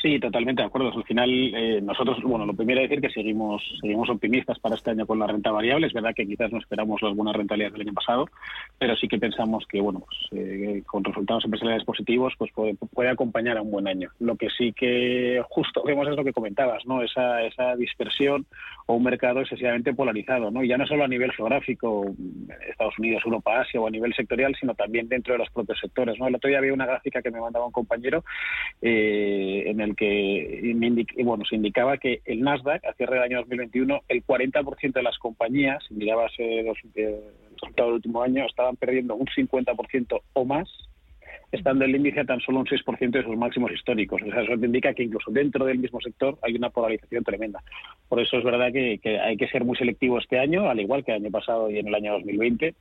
Sí, 0.01 0.17
totalmente 0.17 0.62
de 0.62 0.67
acuerdo. 0.67 0.93
Al 0.95 1.03
final, 1.03 1.29
eh, 1.29 1.81
nosotros, 1.81 2.21
bueno, 2.23 2.45
lo 2.45 2.53
primero 2.53 2.79
es 2.79 2.89
decir 2.89 3.01
que 3.01 3.13
seguimos 3.13 3.62
seguimos 3.81 4.09
optimistas 4.09 4.57
para 4.59 4.75
este 4.75 4.91
año 4.91 5.05
con 5.05 5.19
la 5.19 5.27
renta 5.27 5.51
variable. 5.51 5.88
Es 5.88 5.93
verdad 5.93 6.13
que 6.15 6.25
quizás 6.25 6.51
no 6.53 6.59
esperamos 6.59 7.01
las 7.01 7.13
buenas 7.15 7.35
rentabilidades 7.35 7.73
del 7.73 7.88
año 7.88 7.93
pasado, 7.93 8.25
pero 8.77 8.95
sí 8.95 9.09
que 9.09 9.17
pensamos 9.17 9.65
que, 9.67 9.81
bueno, 9.81 10.01
pues, 10.05 10.17
eh, 10.31 10.83
con 10.85 11.03
resultados 11.03 11.43
empresariales 11.43 11.83
positivos, 11.83 12.33
pues 12.38 12.51
puede, 12.53 13.09
acompañar 13.09 13.57
a 13.57 13.62
un 13.62 13.71
buen 13.71 13.88
año. 13.88 14.09
Lo 14.19 14.38
que 14.38 14.49
sí 14.57 14.71
que 14.71 15.41
justo 15.49 15.83
vemos 15.83 16.07
es 16.07 16.15
lo 16.15 16.23
que 16.23 16.31
comentabas, 16.31 16.85
¿no? 16.85 17.01
Esa, 17.01 17.43
esa 17.43 17.75
dispersión 17.75 18.45
o 18.85 18.95
un 18.95 19.03
mercado 19.03 19.41
excesivamente 19.41 19.93
polarizado, 19.93 20.49
¿no? 20.49 20.63
Y 20.63 20.69
ya 20.69 20.77
no 20.77 20.88
solo 20.88 21.03
a 21.03 21.07
nivel 21.07 21.31
geográfico, 21.33 22.05
Estados 22.69 22.97
Unidos, 22.99 23.23
Europa, 23.25 23.62
Asia 23.62 23.81
o 23.81 23.88
a 23.88 23.91
nivel 23.91 24.13
sectorial, 24.13 24.55
sino 24.59 24.75
también 24.75 25.09
dentro 25.09 25.33
de 25.33 25.39
los 25.39 25.49
propios 25.49 25.79
sectores, 25.79 26.17
¿no? 26.19 26.27
El 26.27 26.35
otro 26.35 26.47
día 26.47 26.59
había 26.59 26.73
una 26.73 26.85
gráfica 26.85 27.21
que 27.21 27.31
me 27.31 27.41
mandaba 27.41 27.65
un 27.65 27.71
compañero 27.71 28.23
eh, 28.81 29.63
en 29.67 29.81
el 29.81 29.88
que 29.95 30.62
bueno, 31.23 31.43
se 31.45 31.56
indicaba 31.56 31.97
que 31.97 32.21
el 32.25 32.41
Nasdaq, 32.41 32.86
a 32.86 32.93
cierre 32.93 33.15
del 33.15 33.23
año 33.23 33.38
2021, 33.39 34.02
el 34.08 34.25
40% 34.25 34.93
de 34.93 35.04
las 35.04 35.17
compañías, 35.17 35.84
si 35.88 35.93
mirabas 35.93 36.32
eh, 36.38 36.65
eh, 36.95 37.21
resultados 37.54 37.89
del 37.89 37.95
último 37.95 38.21
año, 38.21 38.45
estaban 38.45 38.75
perdiendo 38.75 39.15
un 39.15 39.28
50% 39.28 40.21
o 40.34 40.45
más, 40.45 40.69
estando 41.52 41.86
el 41.86 41.95
índice 41.95 42.19
a 42.19 42.25
tan 42.25 42.39
solo 42.41 42.60
un 42.60 42.65
6% 42.65 43.10
de 43.10 43.23
sus 43.23 43.38
máximos 43.38 43.71
históricos. 43.71 44.21
O 44.21 44.32
sea, 44.32 44.41
eso 44.43 44.58
te 44.58 44.65
indica 44.65 44.93
que 44.93 45.04
incluso 45.04 45.32
dentro 45.32 45.65
del 45.65 45.80
mismo 45.80 45.99
sector 46.02 46.38
hay 46.41 46.56
una 46.56 46.69
polarización 46.69 47.23
tremenda. 47.23 47.63
Por 48.08 48.19
eso 48.19 48.38
es 48.38 48.43
verdad 48.43 48.71
que 48.71 48.99
hay 49.19 49.38
que 49.38 49.47
ser 49.47 49.65
muy 49.65 49.75
selectivo 49.78 50.19
este 50.19 50.39
año, 50.39 50.69
al 50.69 50.80
igual 50.80 51.04
que 51.04 51.12
el 51.12 51.23
año 51.23 51.32
pasado 51.32 51.69
y 51.69 51.80
en 51.80 51.88
el 51.88 51.95
año 51.95 52.13
2020 52.13 52.75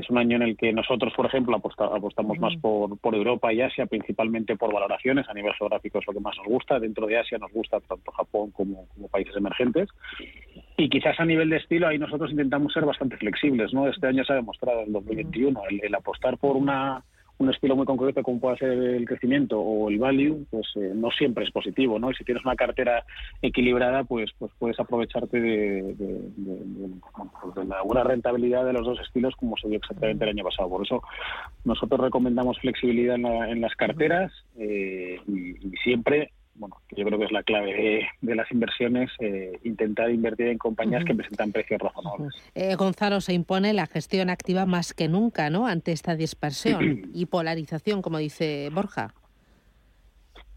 es 0.00 0.08
un 0.10 0.18
año 0.18 0.36
en 0.36 0.42
el 0.42 0.56
que 0.56 0.72
nosotros, 0.72 1.12
por 1.14 1.26
ejemplo, 1.26 1.56
apostamos 1.56 2.38
más 2.38 2.56
por, 2.56 2.98
por 2.98 3.14
Europa 3.14 3.52
y 3.52 3.60
Asia, 3.60 3.86
principalmente 3.86 4.56
por 4.56 4.72
valoraciones. 4.72 5.28
A 5.28 5.34
nivel 5.34 5.52
geográfico 5.54 5.98
es 5.98 6.06
lo 6.06 6.12
que 6.12 6.20
más 6.20 6.36
nos 6.38 6.46
gusta. 6.46 6.80
Dentro 6.80 7.06
de 7.06 7.18
Asia 7.18 7.38
nos 7.38 7.52
gusta 7.52 7.80
tanto 7.80 8.10
Japón 8.12 8.50
como, 8.52 8.86
países 9.10 9.36
emergentes. 9.36 9.88
Y 10.76 10.88
quizás 10.88 11.18
a 11.20 11.24
nivel 11.24 11.50
de 11.50 11.58
estilo 11.58 11.88
ahí 11.88 11.98
nosotros 11.98 12.30
intentamos 12.30 12.72
ser 12.72 12.84
bastante 12.84 13.16
flexibles. 13.16 13.72
¿no? 13.74 13.88
Este 13.88 14.06
año 14.06 14.24
se 14.24 14.32
ha 14.32 14.36
demostrado, 14.36 14.82
en 14.82 14.92
2021, 14.92 15.60
el, 15.68 15.80
el 15.84 15.94
apostar 15.94 16.38
por 16.38 16.56
una 16.56 17.04
un 17.42 17.50
estilo 17.50 17.76
muy 17.76 17.86
concreto 17.86 18.22
como 18.22 18.40
pueda 18.40 18.56
ser 18.56 18.70
el 18.70 19.04
crecimiento 19.06 19.60
o 19.60 19.90
el 19.90 19.98
value, 19.98 20.46
pues 20.50 20.66
eh, 20.76 20.92
no 20.94 21.10
siempre 21.10 21.44
es 21.44 21.50
positivo, 21.50 21.98
¿no? 21.98 22.10
Y 22.10 22.14
si 22.14 22.24
tienes 22.24 22.44
una 22.44 22.56
cartera 22.56 23.04
equilibrada, 23.40 24.04
pues 24.04 24.30
pues 24.38 24.52
puedes 24.58 24.78
aprovecharte 24.78 25.40
de, 25.40 25.94
pues 27.54 27.68
la 27.68 27.82
buena 27.82 28.04
rentabilidad 28.04 28.64
de 28.64 28.72
los 28.72 28.84
dos 28.84 29.00
estilos 29.00 29.34
como 29.36 29.56
se 29.56 29.68
vio 29.68 29.78
exactamente 29.78 30.24
el 30.24 30.30
año 30.30 30.44
pasado. 30.44 30.68
Por 30.68 30.84
eso 30.84 31.02
nosotros 31.64 32.00
recomendamos 32.00 32.58
flexibilidad 32.58 33.16
en, 33.16 33.60
las 33.60 33.74
carteras 33.74 34.32
eh, 34.56 35.20
y 35.26 35.54
siempre 35.82 36.32
bueno, 36.54 36.76
yo 36.96 37.04
creo 37.04 37.18
que 37.18 37.24
es 37.24 37.32
la 37.32 37.42
clave 37.42 38.08
de, 38.20 38.34
las 38.34 38.50
inversiones, 38.52 39.10
eh, 39.20 39.58
intentar 39.64 40.10
invertir 40.10 40.48
en 40.48 40.58
compañías 40.58 41.04
que 41.04 41.14
presentan 41.14 41.52
precios 41.52 41.80
razonables. 41.80 42.34
Eh, 42.54 42.74
Gonzalo, 42.74 43.20
se 43.20 43.32
impone 43.32 43.72
la 43.72 43.86
gestión 43.86 44.30
activa 44.30 44.66
más 44.66 44.92
que 44.92 45.08
nunca, 45.08 45.50
¿no? 45.50 45.66
Ante 45.66 45.92
esta 45.92 46.14
dispersión 46.14 47.10
y 47.14 47.26
polarización, 47.26 48.02
como 48.02 48.18
dice 48.18 48.70
Borja. 48.72 49.14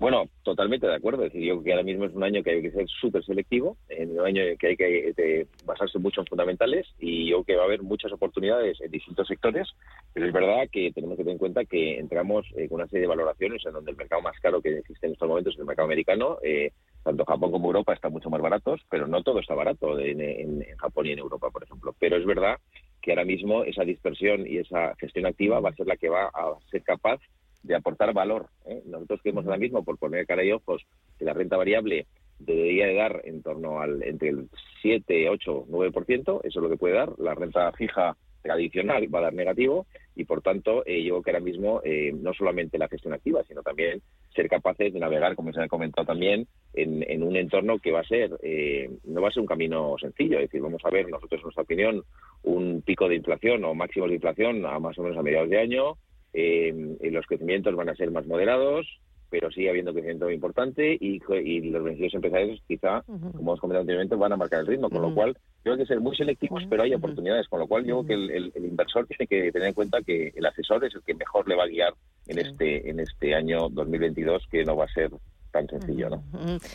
Bueno, 0.06 0.30
totalmente 0.44 0.86
de 0.86 0.94
acuerdo. 0.94 1.24
Es 1.24 1.34
decir, 1.34 1.48
yo 1.48 1.64
que 1.64 1.72
ahora 1.72 1.82
mismo 1.82 2.06
es 2.06 2.14
un 2.14 2.24
año 2.24 2.44
que 2.44 2.52
hay 2.52 2.62
que 2.62 2.70
ser 2.70 2.88
súper 2.88 3.26
selectivo, 3.26 3.76
en 3.90 4.12
un 4.12 4.24
año 4.24 4.44
que 4.60 4.68
hay 4.68 4.78
que 4.78 5.16
eh, 5.18 5.48
basarse 5.66 5.98
mucho 5.98 6.22
en 6.22 6.28
fundamentales 6.28 6.86
y 7.00 7.32
yo 7.32 7.44
que 7.44 7.56
va 7.56 7.64
a 7.64 7.66
haber 7.66 7.82
muchas 7.82 8.12
oportunidades 8.12 8.80
en 8.82 8.92
distintos 8.92 9.28
sectores, 9.28 9.68
pero 10.14 10.28
es 10.28 10.32
verdad 10.32 10.70
que 10.72 10.92
tenemos 10.92 11.18
que 11.18 11.24
tener 11.24 11.34
en 11.34 11.40
cuenta 11.40 11.66
que 11.66 11.98
entramos 11.98 12.46
eh, 12.56 12.70
con 12.70 12.82
una 12.82 12.88
serie 12.88 13.02
de 13.02 13.08
valoraciones 13.08 13.66
en 13.66 13.74
donde 13.74 13.90
el 13.90 13.98
mercado 13.98 14.22
más 14.22 14.40
caro 14.42 14.62
que 14.62 14.78
existe 14.78 15.08
en 15.08 15.14
estos 15.14 15.28
momentos 15.28 15.56
es 15.56 15.60
el 15.60 15.66
mercado 15.66 15.88
americano. 15.88 16.38
Eh, 16.44 16.72
tanto 17.04 17.26
Japón 17.26 17.52
como 17.52 17.70
Europa 17.70 17.96
están 17.96 18.12
mucho 18.12 18.30
más 18.30 18.42
baratos, 18.42 18.82
pero 18.92 19.08
no 19.08 19.24
todo 19.24 19.40
está 19.40 19.56
barato 19.56 19.98
en, 19.98 20.22
en 20.22 20.64
Japón 20.78 21.08
y 21.08 21.14
en 21.14 21.20
Europa, 21.20 21.50
por 21.50 21.64
ejemplo. 21.64 21.96
Pero 21.98 22.18
es 22.18 22.28
verdad 22.28 22.60
que 23.02 23.10
ahora 23.10 23.26
mismo 23.26 23.64
esa 23.64 23.84
dispersión 23.84 24.46
y 24.46 24.60
esa 24.60 24.94
gestión 24.98 25.26
activa 25.26 25.60
va 25.62 25.72
a 25.72 25.76
ser 25.76 25.88
la 25.88 25.98
que 25.98 26.10
va 26.10 26.26
a 26.26 26.54
ser 26.70 26.84
capaz 26.84 27.20
de 27.66 27.76
aportar 27.76 28.14
valor. 28.14 28.48
¿eh? 28.66 28.82
Nosotros 28.86 29.20
creemos 29.22 29.46
ahora 29.46 29.58
mismo, 29.58 29.84
por 29.84 29.98
poner 29.98 30.26
cara 30.26 30.44
y 30.44 30.52
ojos, 30.52 30.84
que 31.18 31.26
la 31.26 31.34
renta 31.34 31.58
variable 31.58 32.06
debería 32.40 32.88
de 32.88 32.96
dar 32.96 33.22
en 33.26 33.42
torno 33.42 33.80
al 33.80 34.04
entre 34.04 34.30
el 34.30 34.50
7, 34.82 35.30
8, 35.30 35.66
9%, 35.70 36.22
eso 36.22 36.40
es 36.44 36.56
lo 36.56 36.70
que 36.70 36.78
puede 36.78 36.96
dar. 36.96 37.18
La 37.18 37.34
renta 37.34 37.72
fija 37.74 38.16
tradicional 38.46 39.14
va 39.14 39.20
a 39.20 39.24
dar 39.24 39.34
negativo 39.34 39.88
y, 40.16 40.26
por 40.26 40.42
tanto, 40.42 40.86
eh, 40.86 41.04
yo 41.04 41.16
creo 41.16 41.24
que 41.24 41.32
ahora 41.32 41.44
mismo 41.44 41.82
eh, 41.84 42.14
no 42.14 42.34
solamente 42.34 42.78
la 42.78 42.88
gestión 42.88 43.14
activa, 43.14 43.44
sino 43.48 43.64
también 43.64 44.02
ser 44.36 44.48
capaces 44.48 44.94
de 44.94 45.00
navegar, 45.00 45.36
como 45.36 45.52
se 45.52 45.62
ha 45.62 45.68
comentado 45.68 46.06
también, 46.06 46.48
en, 46.74 47.24
un 47.24 47.36
entorno 47.38 47.80
que 47.80 47.92
va 47.92 48.02
a 48.02 48.08
ser, 48.08 48.38
eh, 48.44 48.90
no 49.06 49.22
va 49.22 49.30
a 49.30 49.32
ser 49.32 49.42
un 49.42 49.48
camino 49.48 49.96
sencillo. 50.00 50.38
Es 50.38 50.44
decir, 50.44 50.62
vamos 50.62 50.84
a 50.86 50.90
ver 50.90 51.10
nosotros, 51.10 51.40
en 51.40 51.44
nuestra 51.44 51.64
opinión, 51.64 52.04
un 52.44 52.82
pico 52.82 53.10
de 53.10 53.16
inflación 53.16 53.64
o 53.64 53.74
máximos 53.74 54.10
de 54.10 54.16
inflación 54.16 54.66
a 54.66 54.78
más 54.78 54.98
o 55.00 55.04
menos 55.04 55.18
a 55.18 55.24
mediados 55.24 55.50
de 55.50 55.60
año, 55.60 55.98
eh, 56.36 56.98
los 57.12 57.26
crecimientos 57.26 57.76
van 57.76 57.90
a 57.90 57.96
ser 57.96 58.12
más 58.12 58.28
moderados, 58.28 58.86
pero 59.30 59.52
sigue 59.52 59.70
habiendo 59.70 59.92
crecimiento 59.92 60.30
importante 60.30 60.98
y, 61.00 61.20
los 61.20 61.84
beneficios 61.84 62.14
empresariales 62.14 62.62
quizá, 62.68 63.02
como 63.04 63.40
hemos 63.40 63.60
comentado 63.60 63.82
anteriormente, 63.82 64.16
van 64.16 64.34
a 64.34 64.38
marcar 64.38 64.62
el 64.62 64.68
ritmo, 64.68 64.90
con 64.90 65.02
lo 65.02 65.14
cual 65.14 65.38
creo 65.64 65.78
que 65.78 65.86
ser 65.86 66.00
muy 66.00 66.16
selectivos, 66.16 66.64
pero 66.70 66.84
hay 66.84 66.94
oportunidades, 66.94 67.48
con 67.48 67.60
lo 67.60 67.68
cual 67.68 67.86
yo 67.86 68.04
creo 68.04 68.28
que 68.28 68.36
el, 68.36 68.52
inversor 68.56 69.08
tiene 69.08 69.28
que 69.28 69.52
tener 69.52 69.70
en 69.70 69.74
cuenta 69.74 70.02
que 70.02 70.32
el 70.36 70.46
asesor 70.46 70.86
es 70.86 70.94
el 70.96 71.02
que 71.02 71.16
mejor 71.16 71.48
le 71.48 71.56
va 71.56 71.64
a 71.64 71.68
guiar 71.68 71.94
en 72.28 72.40
este 72.40 72.90
en 72.90 73.00
este 73.00 73.36
año 73.36 73.70
2022, 73.70 74.48
que 74.50 74.64
no 74.64 74.76
va 74.76 74.86
a 74.86 74.94
ser 74.94 75.12
tan 75.56 75.70
sencillo, 75.70 76.10
¿no? 76.10 76.24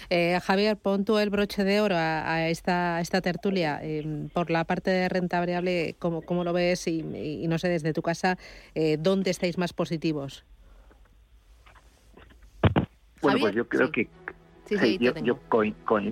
Eh, 0.09 0.41
Javier, 0.43 0.77
pon 0.77 1.05
tú 1.05 1.19
el 1.19 1.29
broche 1.29 1.65
de 1.65 1.81
oro 1.83 1.97
a, 1.99 2.49
esta, 2.49 3.01
esta 3.01 3.21
tertulia. 3.21 3.79
Em, 3.83 4.29
por 4.31 4.51
la 4.51 4.65
parte 4.65 4.91
de 4.91 5.09
renta 5.09 5.39
variable, 5.39 5.97
¿cómo, 5.99 6.23
cómo 6.23 6.45
lo 6.45 6.55
ves? 6.55 6.87
Y, 6.89 7.03
no 7.47 7.59
sé, 7.59 7.69
desde 7.69 7.93
tu 7.93 8.01
casa, 8.01 8.39
eh, 8.75 8.97
¿dónde 8.99 9.31
estáis 9.31 9.59
más 9.59 9.75
positivos? 9.75 10.45
Bueno, 13.21 13.39
pues 13.41 13.55
yo 13.55 13.69
creo 13.69 13.93
que 13.93 14.09
yo, 15.23 15.39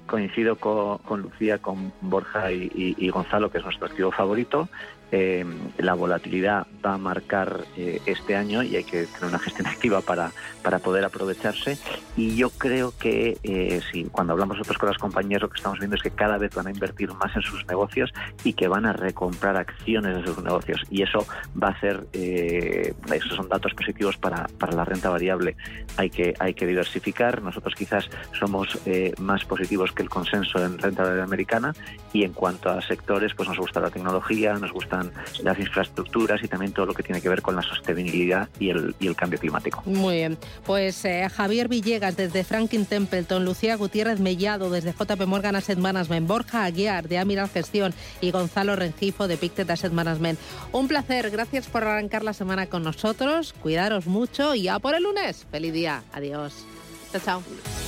coincido 0.06 0.56
con, 0.56 1.22
Lucía, 1.22 1.58
con 1.58 1.92
Borja 2.00 2.50
y, 2.52 3.08
Gonzalo, 3.08 3.50
que 3.50 3.58
es 3.58 3.64
nuestro 3.64 3.86
activo 3.86 4.10
favorito. 4.10 4.68
Eh, 5.10 5.44
la 5.78 5.94
volatilidad 5.94 6.66
va 6.84 6.94
a 6.94 6.98
marcar 6.98 7.64
eh, 7.78 8.00
este 8.04 8.36
año 8.36 8.62
y 8.62 8.76
hay 8.76 8.84
que 8.84 9.06
tener 9.06 9.24
una 9.24 9.38
gestión 9.38 9.66
activa 9.66 10.02
para, 10.02 10.32
para 10.62 10.78
poder 10.80 11.04
aprovecharse. 11.04 11.78
Y 12.16 12.36
yo 12.36 12.50
creo 12.50 12.92
que 12.98 13.38
eh, 13.42 13.80
si 13.90 14.04
cuando 14.04 14.34
hablamos 14.34 14.58
nosotros 14.58 14.76
con 14.76 14.88
las 14.90 14.98
compañías 14.98 15.40
lo 15.40 15.48
que 15.48 15.56
estamos 15.56 15.78
viendo 15.78 15.96
es 15.96 16.02
que 16.02 16.10
cada 16.10 16.36
vez 16.36 16.54
van 16.54 16.66
a 16.66 16.70
invertir 16.70 17.12
más 17.14 17.34
en 17.34 17.42
sus 17.42 17.66
negocios 17.66 18.12
y 18.44 18.52
que 18.52 18.68
van 18.68 18.84
a 18.84 18.92
recomprar 18.92 19.56
acciones 19.56 20.16
de 20.16 20.26
sus 20.26 20.42
negocios. 20.42 20.82
Y 20.90 21.02
eso 21.02 21.26
va 21.60 21.68
a 21.68 21.80
ser, 21.80 22.06
esos 22.12 23.34
son 23.34 23.48
datos 23.48 23.72
positivos 23.74 24.16
para, 24.16 24.46
para 24.58 24.72
la 24.72 24.84
renta 24.84 25.08
variable. 25.08 25.56
Hay 25.96 26.10
que, 26.10 26.34
hay 26.38 26.54
que 26.54 26.66
diversificar. 26.66 27.42
Nosotros 27.42 27.74
quizás 27.74 28.10
somos 28.38 28.78
más 29.18 29.44
positivos 29.44 29.92
que 29.92 30.02
el 30.02 30.10
consenso 30.10 30.62
en 30.64 30.78
renta 30.78 31.02
variable 31.02 31.22
americana 31.22 31.74
y 32.12 32.24
en 32.24 32.32
cuanto 32.32 32.70
a 32.70 32.82
sectores, 32.82 33.34
pues 33.34 33.48
nos 33.48 33.58
gusta 33.58 33.80
la 33.80 33.90
tecnología, 33.90 34.54
nos 34.54 34.72
gusta 34.72 34.97
las 35.42 35.58
infraestructuras 35.58 36.42
y 36.42 36.48
también 36.48 36.72
todo 36.72 36.86
lo 36.86 36.94
que 36.94 37.02
tiene 37.02 37.20
que 37.20 37.28
ver 37.28 37.42
con 37.42 37.56
la 37.56 37.62
sostenibilidad 37.62 38.48
y 38.58 38.70
el, 38.70 38.94
cambio 39.16 39.38
climático. 39.38 39.82
Muy 39.86 40.16
bien. 40.16 40.38
Pues 40.64 41.04
eh, 41.04 41.28
Javier 41.28 41.68
Villegas 41.68 42.16
desde 42.16 42.44
Franklin 42.44 42.86
Templeton, 42.86 43.44
Lucía 43.44 43.76
Gutiérrez 43.76 44.20
Mellado 44.20 44.70
desde 44.70 44.92
JP 44.92 45.26
Morgan 45.26 45.56
Asset 45.56 45.78
Management, 45.78 46.28
Borja 46.28 46.64
Aguiar 46.64 47.08
de 47.08 47.18
Amiral 47.18 47.48
Gestión 47.48 47.94
y 48.20 48.30
Gonzalo 48.30 48.76
Rengifo 48.76 49.28
de 49.28 49.36
Pictet 49.36 49.70
Asset 49.70 49.92
Management. 49.92 50.38
Un 50.72 50.88
placer. 50.88 51.30
Gracias 51.30 51.66
por 51.66 51.84
arrancar 51.84 52.22
la 52.22 52.32
semana 52.32 52.66
con 52.66 52.82
nosotros. 52.82 53.54
Cuidaros 53.60 54.06
mucho 54.06 54.54
y 54.54 54.62
ya 54.62 54.78
por 54.78 54.94
el 54.94 55.02
lunes. 55.02 55.46
Feliz 55.50 55.72
día. 55.72 56.02
Adiós. 56.12 56.66
Chao, 57.12 57.20
chao. 57.24 57.87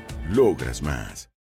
Logras 0.31 0.81
más. 0.81 1.29